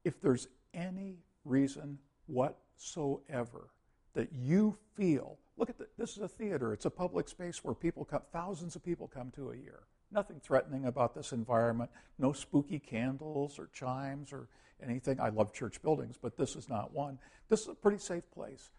If 0.04 0.22
there's 0.22 0.48
any 0.74 1.18
reason 1.44 1.98
whatsoever 2.28 3.70
that 4.13 4.30
you 4.34 4.78
feel, 4.96 5.38
look 5.58 5.70
at 5.70 5.78
the, 5.78 5.88
this 5.98 6.18
is 6.18 6.24
a 6.24 6.28
theater. 6.28 6.74
It's 6.74 6.86
a 6.86 6.89
public 6.89 7.28
space 7.28 7.63
where 7.63 7.74
people 7.74 8.06
come, 8.06 8.22
thousands 8.32 8.76
of 8.76 8.84
people 8.84 9.08
come 9.08 9.32
to 9.32 9.52
a 9.52 9.56
year. 9.56 9.82
Nothing 10.12 10.39
threatening 10.39 10.86
about 10.86 11.15
this 11.15 11.32
environment. 11.32 11.89
No 12.20 12.32
spooky 12.34 12.80
candles 12.80 13.58
or 13.58 13.70
chimes 13.74 14.32
or 14.32 14.48
anything. 14.82 15.20
I 15.20 15.30
love 15.30 15.54
church 15.54 15.82
buildings, 15.82 16.18
but 16.22 16.38
this 16.38 16.56
is 16.56 16.70
not 16.70 16.94
one. 16.94 17.20
This 17.50 17.62
is 17.62 17.70
a 17.70 17.76
pretty 17.76 17.98
safe 17.98 18.30
place. 18.32 18.72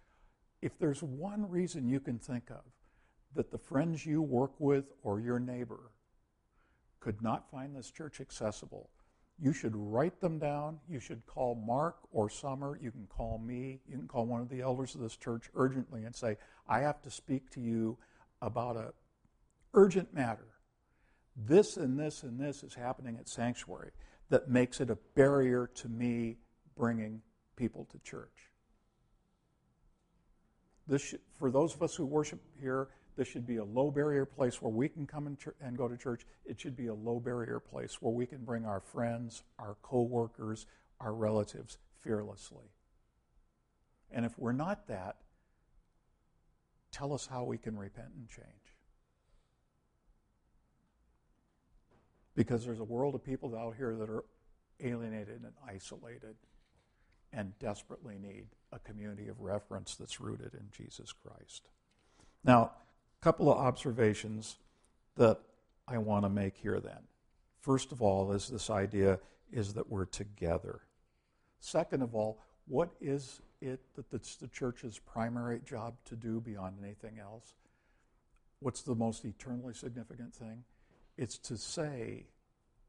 If 0.63 0.79
there's 0.79 1.03
one 1.03 1.49
reason 1.49 1.89
you 1.89 2.01
can 2.01 2.19
think 2.19 2.51
of 2.51 2.65
that 3.35 3.51
the 3.51 3.59
friends 3.59 4.07
you 4.07 4.23
work 4.23 4.53
with 4.59 4.87
or 5.03 5.21
your 5.21 5.39
neighbor 5.39 5.93
could 7.01 7.23
not 7.23 7.51
find 7.51 7.77
this 7.77 7.91
church 7.91 8.21
accessible, 8.21 8.91
you 9.39 9.53
should 9.53 9.77
write 9.77 10.21
them 10.21 10.39
down. 10.39 10.79
You 10.89 10.99
should 10.99 11.27
call 11.27 11.55
Mark 11.55 11.97
or 12.11 12.31
Summer. 12.31 12.79
You 12.81 12.91
can 12.91 13.07
call 13.07 13.39
me. 13.39 13.81
You 13.87 13.99
can 13.99 14.09
call 14.09 14.25
one 14.25 14.41
of 14.41 14.49
the 14.49 14.63
elders 14.63 14.95
of 14.95 15.03
this 15.03 15.17
church 15.17 15.51
urgently 15.55 16.05
and 16.05 16.15
say, 16.15 16.37
I 16.69 16.81
have 16.81 17.03
to 17.03 17.11
speak 17.11 17.51
to 17.51 17.61
you 17.61 17.99
about 18.41 18.77
a 18.77 18.95
urgent 19.75 20.15
matter. 20.15 20.47
This 21.37 21.77
and 21.77 21.99
this 21.99 22.23
and 22.23 22.41
this 22.41 22.63
is 22.63 22.75
happening 22.75 23.19
at 23.19 23.29
Sanctuary 23.29 23.91
that 24.31 24.49
makes 24.49 24.81
it 24.81 24.91
a 24.91 24.97
barrier 25.15 25.71
to 25.75 25.89
me 25.89 26.39
bringing 26.77 27.21
people 27.57 27.87
to 27.93 27.99
church. 27.99 28.53
This 30.87 31.03
should, 31.03 31.21
for 31.39 31.51
those 31.51 31.75
of 31.75 31.83
us 31.83 31.95
who 31.95 32.07
worship 32.07 32.41
here, 32.61 32.89
this 33.17 33.27
should 33.29 33.47
be 33.47 33.57
a 33.57 33.65
low 33.65 33.91
barrier 33.91 34.27
place 34.27 34.61
where 34.61 34.73
we 34.73 34.89
can 34.89 35.07
come 35.07 35.27
and, 35.27 35.39
ch- 35.39 35.49
and 35.61 35.77
go 35.77 35.89
to 35.89 35.97
church. 35.97 36.27
It 36.45 36.61
should 36.61 36.77
be 36.77 36.89
a 36.89 36.95
low 36.95 37.19
barrier 37.19 37.59
place 37.59 38.01
where 38.01 38.13
we 38.13 38.27
can 38.27 38.45
bring 38.45 38.67
our 38.67 38.81
friends, 38.81 39.43
our 39.59 39.77
coworkers, 39.83 40.67
our 41.01 41.15
relatives 41.15 41.79
fearlessly. 42.03 42.67
And 44.13 44.25
if 44.27 44.39
we're 44.39 44.53
not 44.53 44.87
that, 44.89 45.17
tell 46.93 47.13
us 47.13 47.27
how 47.27 47.45
we 47.45 47.59
can 47.59 47.77
repent 47.77 48.09
and 48.17 48.29
change. 48.29 48.47
Because 52.35 52.67
there's 52.67 52.81
a 52.81 52.85
world 52.85 53.15
of 53.15 53.25
people 53.25 53.57
out 53.57 53.77
here 53.77 53.97
that 53.97 54.11
are 54.11 54.25
alienated 54.81 55.41
and 55.43 55.53
isolated 55.67 56.37
and 57.33 57.59
desperately 57.59 58.19
need 58.19 58.47
a 58.73 58.79
community 58.79 59.29
of 59.29 59.41
reference 59.41 59.97
that's 59.97 60.21
rooted 60.21 60.53
in 60.53 60.69
Jesus 60.71 61.13
Christ. 61.13 61.71
Now, 62.45 62.73
couple 63.27 63.51
of 63.51 63.59
observations 63.59 64.55
that 65.17 65.41
I 65.89 65.99
want 65.99 66.25
to 66.25 66.29
make 66.29 66.57
here 66.57 66.79
then. 66.79 67.01
First 67.61 67.91
of 67.91 68.01
all, 68.01 68.31
is 68.31 68.47
this 68.47 68.71
idea 68.71 69.19
is 69.51 69.75
that 69.75 69.91
we're 69.91 70.05
together. 70.05 70.83
Second 71.59 72.05
of 72.05 72.15
all, 72.15 72.41
what 72.69 72.91
is 73.01 73.43
it 73.61 73.81
that 73.97 74.13
the 74.13 74.49
church's 74.53 75.01
primary 75.01 75.61
job 75.67 75.97
to 76.05 76.15
do 76.15 76.41
beyond 76.41 76.77
anything 76.81 77.19
else? 77.19 77.55
What's 78.61 78.83
the 78.83 78.95
most 78.95 79.25
eternally 79.25 79.75
significant 79.75 80.33
thing? 80.33 80.63
It's 81.19 81.37
to 81.39 81.57
say 81.57 82.27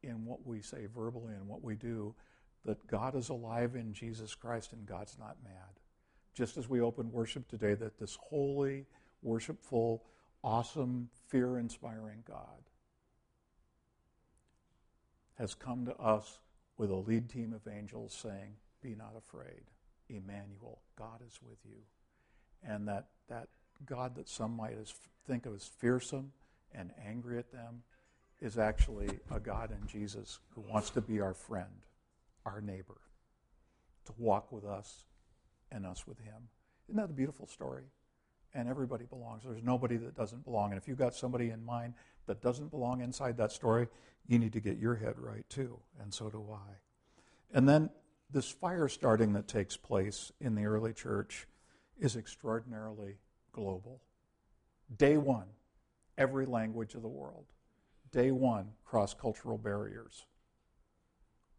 in 0.04 0.24
what 0.24 0.46
we 0.46 0.62
say 0.62 0.86
verbally 0.86 1.34
and 1.34 1.48
what 1.48 1.64
we 1.64 1.74
do 1.74 2.14
that 2.64 2.86
God 2.86 3.16
is 3.16 3.28
alive 3.28 3.74
in 3.74 3.92
Jesus 3.92 4.36
Christ 4.36 4.72
and 4.72 4.86
God's 4.86 5.18
not 5.18 5.36
mad. 5.42 5.80
Just 6.32 6.56
as 6.56 6.68
we 6.68 6.80
open 6.80 7.10
worship 7.10 7.48
today, 7.48 7.74
that 7.74 7.98
this 7.98 8.16
holy, 8.22 8.86
worshipful, 9.20 10.04
awesome, 10.42 11.08
fear 11.28 11.58
inspiring 11.58 12.22
God 12.26 12.62
has 15.38 15.54
come 15.54 15.86
to 15.86 15.96
us 15.96 16.38
with 16.76 16.90
a 16.90 16.96
lead 16.96 17.28
team 17.28 17.52
of 17.52 17.72
angels 17.72 18.16
saying, 18.20 18.54
Be 18.82 18.94
not 18.94 19.14
afraid. 19.16 19.62
Emmanuel, 20.08 20.80
God 20.96 21.20
is 21.26 21.38
with 21.42 21.58
you. 21.64 21.78
And 22.66 22.88
that, 22.88 23.06
that 23.28 23.48
God 23.86 24.16
that 24.16 24.28
some 24.28 24.56
might 24.56 24.76
think 25.26 25.46
of 25.46 25.54
as 25.54 25.64
fearsome 25.64 26.32
and 26.72 26.90
angry 27.06 27.38
at 27.38 27.52
them 27.52 27.82
is 28.40 28.58
actually 28.58 29.10
a 29.30 29.38
God 29.38 29.70
in 29.70 29.86
Jesus 29.86 30.38
who 30.54 30.62
wants 30.62 30.90
to 30.90 31.00
be 31.00 31.20
our 31.20 31.34
friend, 31.34 31.84
our 32.46 32.60
neighbor, 32.60 33.00
to 34.06 34.12
walk 34.16 34.50
with 34.50 34.64
us 34.64 35.04
and 35.70 35.84
us 35.84 36.06
with 36.06 36.18
him. 36.20 36.48
Isn't 36.88 36.96
that 36.96 37.10
a 37.10 37.14
beautiful 37.14 37.46
story? 37.46 37.84
And 38.54 38.68
everybody 38.68 39.04
belongs. 39.04 39.44
There's 39.44 39.62
nobody 39.62 39.96
that 39.96 40.16
doesn't 40.16 40.44
belong. 40.44 40.70
And 40.70 40.80
if 40.80 40.88
you've 40.88 40.98
got 40.98 41.14
somebody 41.14 41.50
in 41.50 41.64
mind 41.64 41.94
that 42.26 42.42
doesn't 42.42 42.70
belong 42.70 43.00
inside 43.00 43.36
that 43.38 43.52
story, 43.52 43.88
you 44.26 44.38
need 44.38 44.52
to 44.52 44.60
get 44.60 44.78
your 44.78 44.94
head 44.94 45.14
right 45.16 45.48
too, 45.48 45.78
and 46.00 46.12
so 46.12 46.28
do 46.28 46.44
I. 46.52 47.56
And 47.56 47.68
then 47.68 47.90
this 48.30 48.50
fire 48.50 48.88
starting 48.88 49.32
that 49.32 49.48
takes 49.48 49.76
place 49.76 50.32
in 50.40 50.54
the 50.54 50.66
early 50.66 50.92
church 50.92 51.46
is 51.98 52.16
extraordinarily 52.16 53.16
global. 53.52 54.02
Day 54.96 55.16
one, 55.16 55.46
every 56.16 56.46
language 56.46 56.94
of 56.94 57.02
the 57.02 57.08
world. 57.08 57.46
Day 58.12 58.30
one, 58.30 58.72
cross 58.84 59.14
cultural 59.14 59.58
barriers. 59.58 60.26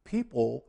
People 0.03 0.65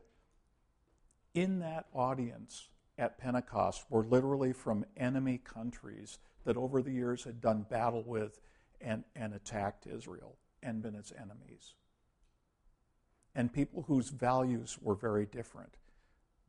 in 1.34 1.60
that 1.60 1.86
audience 1.94 2.68
at 2.98 3.18
Pentecost 3.18 3.84
were 3.88 4.04
literally 4.04 4.52
from 4.52 4.84
enemy 4.96 5.38
countries 5.38 6.18
that 6.44 6.56
over 6.56 6.82
the 6.82 6.92
years 6.92 7.24
had 7.24 7.40
done 7.40 7.66
battle 7.68 8.02
with 8.06 8.40
and, 8.80 9.04
and 9.14 9.34
attacked 9.34 9.86
Israel 9.86 10.36
and 10.62 10.82
been 10.82 10.94
its 10.94 11.12
enemies. 11.16 11.74
And 13.34 13.52
people 13.52 13.84
whose 13.86 14.10
values 14.10 14.78
were 14.80 14.94
very 14.94 15.26
different. 15.26 15.76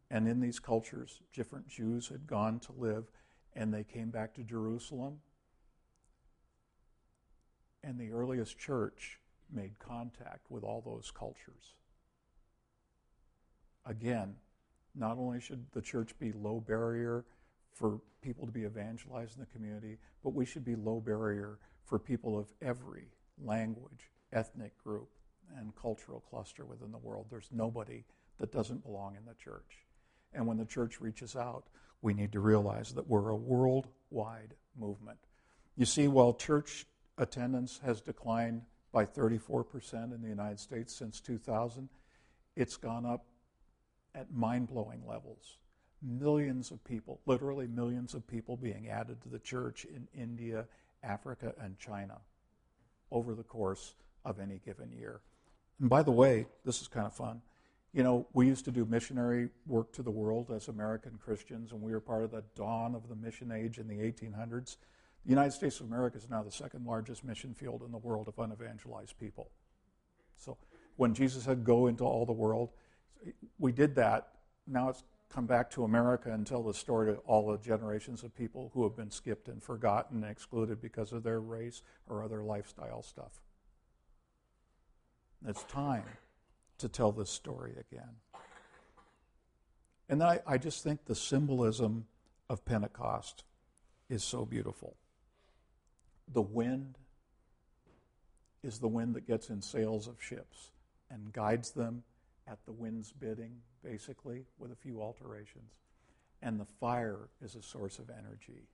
And 0.10 0.28
in 0.28 0.40
these 0.40 0.60
cultures, 0.60 1.22
different 1.34 1.68
Jews 1.68 2.08
had 2.08 2.28
gone 2.28 2.60
to 2.62 2.74
live 2.74 3.06
and 3.54 3.74
they 3.74 3.84
came 3.84 4.10
back 4.10 4.34
to 4.36 4.44
Jerusalem. 4.44 5.20
And 7.84 8.00
the 8.00 8.12
earliest 8.12 8.58
church 8.58 9.20
made 9.52 9.80
contact 9.80 10.50
with 10.50 10.64
all 10.64 10.82
those 10.82 11.12
cultures. 11.12 11.76
Again, 13.86 14.36
not 14.96 15.18
only 15.18 15.40
should 15.40 15.66
the 15.74 15.82
church 15.82 16.18
be 16.20 16.32
low 16.32 16.60
barrier 16.60 17.26
for 17.74 18.00
people 18.22 18.46
to 18.46 18.52
be 18.52 18.64
evangelized 18.64 19.36
in 19.36 19.42
the 19.42 19.48
community, 19.48 19.98
but 20.24 20.34
we 20.34 20.46
should 20.46 20.66
be 20.66 20.76
low 20.76 21.00
barrier 21.00 21.58
for 21.86 21.98
people 21.98 22.38
of 22.38 22.48
every 22.62 23.08
language, 23.44 24.12
ethnic 24.34 24.78
group, 24.84 25.10
and 25.58 25.76
cultural 25.76 26.22
cluster 26.30 26.66
within 26.66 26.92
the 26.92 26.98
world. 26.98 27.28
There's 27.30 27.50
nobody 27.52 28.04
that 28.40 28.52
doesn't 28.52 28.84
belong 28.84 29.16
in 29.16 29.26
the 29.26 29.36
church. 29.36 29.86
And 30.34 30.48
when 30.48 30.58
the 30.58 30.66
church 30.66 31.02
reaches 31.02 31.36
out, 31.36 31.66
we 32.02 32.14
need 32.14 32.32
to 32.32 32.40
realize 32.40 32.94
that 32.94 33.08
we're 33.08 33.30
a 33.30 33.36
worldwide 33.36 34.56
movement. 34.78 35.20
You 35.76 35.86
see, 35.86 36.08
while 36.08 36.34
church 36.34 36.86
attendance 37.18 37.80
has 37.84 38.02
declined 38.02 38.64
by 38.92 39.06
34% 39.06 40.14
in 40.14 40.22
the 40.22 40.30
United 40.30 40.60
States 40.60 40.94
since 40.94 41.20
2000, 41.22 41.90
it's 42.56 42.78
gone 42.78 43.06
up 43.06 43.26
at 44.16 44.34
mind 44.34 44.68
blowing 44.68 45.02
levels. 45.08 45.58
Millions 46.02 46.72
of 46.72 46.84
people, 46.84 47.20
literally 47.26 47.68
millions 47.68 48.14
of 48.14 48.26
people, 48.28 48.58
being 48.58 48.90
added 48.90 49.22
to 49.22 49.30
the 49.30 49.40
church 49.40 49.86
in 49.86 50.08
India, 50.20 50.66
Africa, 51.04 51.54
and 51.62 51.78
China 51.78 52.18
over 53.12 53.36
the 53.36 53.44
course 53.44 53.94
of 54.26 54.40
any 54.40 54.60
given 54.66 54.92
year. 54.92 55.22
And 55.80 55.90
by 55.90 56.04
the 56.04 56.12
way, 56.12 56.48
this 56.66 56.82
is 56.82 56.88
kind 56.88 57.06
of 57.06 57.14
fun. 57.14 57.42
You 57.94 58.04
know, 58.04 58.28
we 58.34 58.48
used 58.48 58.66
to 58.66 58.72
do 58.72 58.86
missionary 58.86 59.50
work 59.68 59.92
to 59.94 60.02
the 60.02 60.12
world 60.12 60.50
as 60.50 60.70
American 60.70 61.20
Christians, 61.24 61.72
and 61.72 61.82
we 61.82 61.92
were 61.92 62.00
part 62.00 62.24
of 62.24 62.32
the 62.32 62.44
dawn 62.56 62.96
of 62.96 63.10
the 63.10 63.16
mission 63.16 63.52
age 63.52 63.80
in 63.80 63.88
the 63.88 63.96
1800s. 63.96 64.78
The 65.26 65.30
United 65.30 65.52
States 65.52 65.80
of 65.80 65.88
America 65.88 66.18
is 66.18 66.30
now 66.30 66.42
the 66.42 66.52
second 66.52 66.86
largest 66.86 67.24
mission 67.24 67.54
field 67.54 67.84
in 67.86 67.92
the 67.92 67.98
world 67.98 68.28
of 68.28 68.40
unevangelized 68.40 69.20
people. 69.20 69.52
So 70.38 70.58
when 70.96 71.14
Jesus 71.14 71.44
said, 71.44 71.64
Go 71.64 71.88
into 71.88 72.06
all 72.06 72.26
the 72.26 72.32
world, 72.32 72.70
we 73.60 73.72
did 73.72 73.96
that. 73.96 74.30
Now 74.68 74.90
it's 74.90 75.04
come 75.32 75.46
back 75.46 75.70
to 75.72 75.84
America 75.84 76.32
and 76.32 76.46
tell 76.46 76.64
the 76.64 76.74
story 76.74 77.14
to 77.14 77.20
all 77.22 77.52
the 77.52 77.58
generations 77.58 78.24
of 78.24 78.36
people 78.36 78.70
who 78.74 78.84
have 78.84 78.96
been 78.96 79.10
skipped 79.10 79.48
and 79.48 79.64
forgotten 79.64 80.24
and 80.24 80.32
excluded 80.32 80.82
because 80.82 81.14
of 81.14 81.24
their 81.24 81.40
race 81.40 81.82
or 82.08 82.24
other 82.24 82.44
lifestyle 82.44 83.02
stuff. 83.02 83.42
It's 85.48 85.64
time 85.64 86.04
to 86.80 86.90
tell 86.90 87.12
this 87.12 87.30
story 87.30 87.72
again. 87.72 88.16
And 90.10 90.22
I, 90.22 90.42
I 90.46 90.58
just 90.58 90.84
think 90.84 91.06
the 91.06 91.16
symbolism 91.16 92.06
of 92.50 92.66
Pentecost 92.66 93.46
is 94.10 94.24
so 94.24 94.46
beautiful. 94.46 94.98
The 96.34 96.42
wind 96.42 96.98
is 98.62 98.80
the 98.80 98.90
wind 98.90 99.16
that 99.16 99.26
gets 99.26 99.50
in 99.50 99.62
sails 99.62 100.08
of 100.08 100.22
ships 100.22 100.72
and 101.10 101.32
guides 101.32 101.72
them 101.72 102.04
at 102.48 102.64
the 102.66 102.72
wind's 102.72 103.12
bidding, 103.12 103.58
basically, 103.84 104.46
with 104.58 104.72
a 104.72 104.76
few 104.76 105.02
alterations. 105.02 105.74
And 106.42 106.60
the 106.60 106.66
fire 106.66 107.30
is 107.42 107.56
a 107.56 107.62
source 107.62 108.00
of 108.00 108.10
energy. 108.10 108.68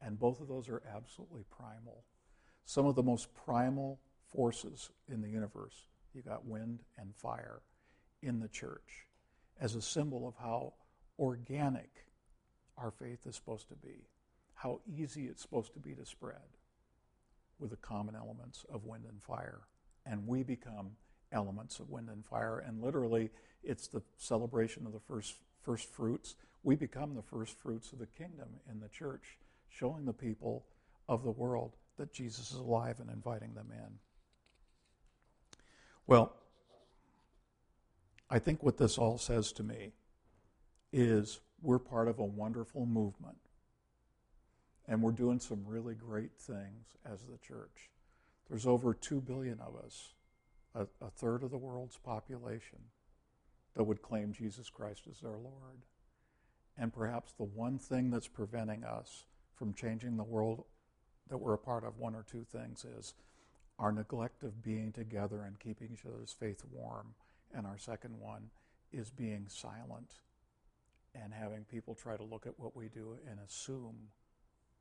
And 0.00 0.18
both 0.18 0.40
of 0.40 0.48
those 0.48 0.68
are 0.68 0.82
absolutely 0.94 1.44
primal. 1.50 2.04
Some 2.64 2.86
of 2.86 2.94
the 2.94 3.02
most 3.02 3.34
primal 3.34 4.00
forces 4.32 4.90
in 5.08 5.20
the 5.20 5.28
universe, 5.28 5.86
you 6.14 6.22
got 6.22 6.46
wind 6.46 6.80
and 6.98 7.14
fire 7.14 7.60
in 8.22 8.40
the 8.40 8.48
church 8.48 9.06
as 9.60 9.74
a 9.74 9.82
symbol 9.82 10.26
of 10.26 10.34
how 10.36 10.72
organic 11.18 11.90
our 12.78 12.90
faith 12.90 13.26
is 13.26 13.36
supposed 13.36 13.68
to 13.68 13.74
be, 13.74 14.08
how 14.54 14.80
easy 14.86 15.26
it's 15.26 15.42
supposed 15.42 15.74
to 15.74 15.80
be 15.80 15.94
to 15.94 16.06
spread 16.06 16.56
with 17.58 17.70
the 17.70 17.76
common 17.76 18.14
elements 18.14 18.64
of 18.72 18.84
wind 18.84 19.04
and 19.06 19.22
fire. 19.22 19.60
And 20.06 20.26
we 20.26 20.42
become 20.42 20.92
elements 21.32 21.78
of 21.78 21.90
wind 21.90 22.08
and 22.08 22.24
fire. 22.24 22.58
And 22.58 22.82
literally, 22.82 23.30
it's 23.62 23.86
the 23.86 24.02
celebration 24.16 24.86
of 24.86 24.92
the 24.92 25.00
first, 25.00 25.34
first 25.62 25.92
fruits. 25.92 26.34
We 26.62 26.76
become 26.76 27.14
the 27.14 27.22
first 27.22 27.58
fruits 27.58 27.92
of 27.92 27.98
the 27.98 28.06
kingdom 28.06 28.48
in 28.70 28.80
the 28.80 28.88
church, 28.88 29.38
showing 29.68 30.04
the 30.04 30.12
people 30.12 30.64
of 31.08 31.22
the 31.24 31.30
world 31.30 31.76
that 31.96 32.12
Jesus 32.12 32.50
is 32.50 32.58
alive 32.58 32.96
and 33.00 33.10
inviting 33.10 33.54
them 33.54 33.68
in. 33.72 33.98
Well, 36.06 36.34
I 38.28 38.38
think 38.38 38.62
what 38.62 38.78
this 38.78 38.98
all 38.98 39.18
says 39.18 39.52
to 39.52 39.62
me 39.62 39.92
is 40.92 41.40
we're 41.62 41.78
part 41.78 42.08
of 42.08 42.18
a 42.18 42.24
wonderful 42.24 42.86
movement. 42.86 43.36
And 44.88 45.02
we're 45.02 45.12
doing 45.12 45.38
some 45.38 45.62
really 45.66 45.94
great 45.94 46.32
things 46.36 46.96
as 47.04 47.20
the 47.22 47.38
church. 47.38 47.90
There's 48.48 48.66
over 48.66 48.92
2 48.92 49.20
billion 49.20 49.60
of 49.60 49.76
us 49.84 50.14
a, 50.74 50.82
a 51.00 51.10
third 51.10 51.42
of 51.42 51.50
the 51.50 51.58
world's 51.58 51.96
population 51.96 52.78
that 53.76 53.84
would 53.84 54.02
claim 54.02 54.32
Jesus 54.32 54.68
Christ 54.70 55.02
as 55.10 55.20
their 55.20 55.38
Lord. 55.38 55.84
And 56.76 56.92
perhaps 56.92 57.32
the 57.32 57.44
one 57.44 57.78
thing 57.78 58.10
that's 58.10 58.28
preventing 58.28 58.84
us 58.84 59.24
from 59.54 59.74
changing 59.74 60.16
the 60.16 60.24
world 60.24 60.64
that 61.28 61.38
we're 61.38 61.54
a 61.54 61.58
part 61.58 61.84
of, 61.84 61.98
one 61.98 62.14
or 62.14 62.24
two 62.28 62.44
things, 62.44 62.84
is 62.84 63.14
our 63.78 63.92
neglect 63.92 64.42
of 64.42 64.62
being 64.62 64.92
together 64.92 65.42
and 65.42 65.58
keeping 65.58 65.90
each 65.92 66.06
other's 66.06 66.34
faith 66.38 66.62
warm. 66.70 67.14
And 67.54 67.66
our 67.66 67.78
second 67.78 68.18
one 68.18 68.50
is 68.92 69.10
being 69.10 69.46
silent 69.48 70.14
and 71.14 71.32
having 71.32 71.64
people 71.64 71.94
try 71.94 72.16
to 72.16 72.22
look 72.22 72.46
at 72.46 72.58
what 72.58 72.76
we 72.76 72.88
do 72.88 73.16
and 73.28 73.38
assume 73.40 73.96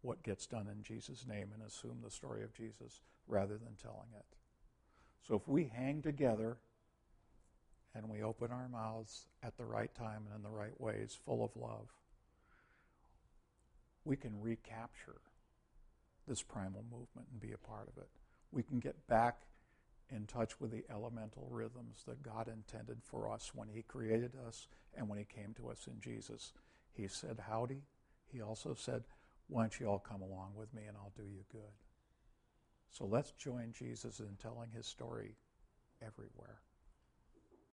what 0.02 0.24
gets 0.24 0.46
done 0.46 0.68
in 0.72 0.84
Jesus' 0.84 1.26
name 1.28 1.50
and 1.54 1.64
assume 1.64 2.00
the 2.04 2.12
story 2.12 2.44
of 2.44 2.54
Jesus 2.54 3.02
rather 3.28 3.58
than 3.58 3.76
telling 3.82 4.10
it. 4.16 4.39
So 5.28 5.36
if 5.36 5.48
we 5.48 5.66
hang 5.66 6.02
together 6.02 6.58
and 7.96 8.10
we 8.10 8.24
open 8.24 8.52
our 8.52 8.68
mouths 8.70 9.28
at 9.44 9.58
the 9.58 9.66
right 9.66 9.94
time 9.94 10.24
and 10.28 10.36
in 10.36 10.44
the 10.44 10.50
right 10.50 10.80
ways, 10.80 11.18
full 11.26 11.44
of 11.44 11.56
love, 11.56 11.88
we 14.06 14.16
can 14.16 14.40
recapture 14.42 15.22
this 16.28 16.42
primal 16.42 16.84
movement 16.90 17.28
and 17.32 17.40
be 17.40 17.52
a 17.52 17.58
part 17.58 17.88
of 17.88 18.02
it. 18.02 18.10
We 18.52 18.64
can 18.64 18.80
get 18.80 19.08
back 19.08 19.42
in 20.12 20.26
touch 20.26 20.60
with 20.60 20.72
the 20.72 20.84
elemental 20.90 21.48
rhythms 21.52 22.04
that 22.08 22.24
God 22.24 22.48
intended 22.48 22.98
for 23.04 23.32
us 23.32 23.52
when 23.54 23.68
He 23.68 23.84
created 23.84 24.32
us 24.48 24.68
and 24.96 25.08
when 25.08 25.20
He 25.20 25.26
came 25.26 25.54
to 25.56 25.70
us 25.70 25.88
in 25.88 26.00
Jesus. 26.00 26.54
He 26.94 27.08
said, 27.08 27.40
Howdy. 27.48 27.82
He 28.32 28.42
also 28.42 28.74
said, 28.74 29.04
Why 29.48 29.64
don't 29.64 29.80
you 29.80 29.88
all 29.88 30.00
come 30.00 30.22
along 30.22 30.54
with 30.56 30.74
me 30.74 30.84
and 30.88 30.98
I'll 30.98 31.14
do 31.16 31.24
you 31.24 31.44
good? 31.52 31.89
So 32.90 33.06
let's 33.06 33.32
join 33.32 33.72
Jesus 33.72 34.20
in 34.20 34.36
telling 34.42 34.72
his 34.72 34.88
story 34.88 35.36
everywhere. 36.02 36.60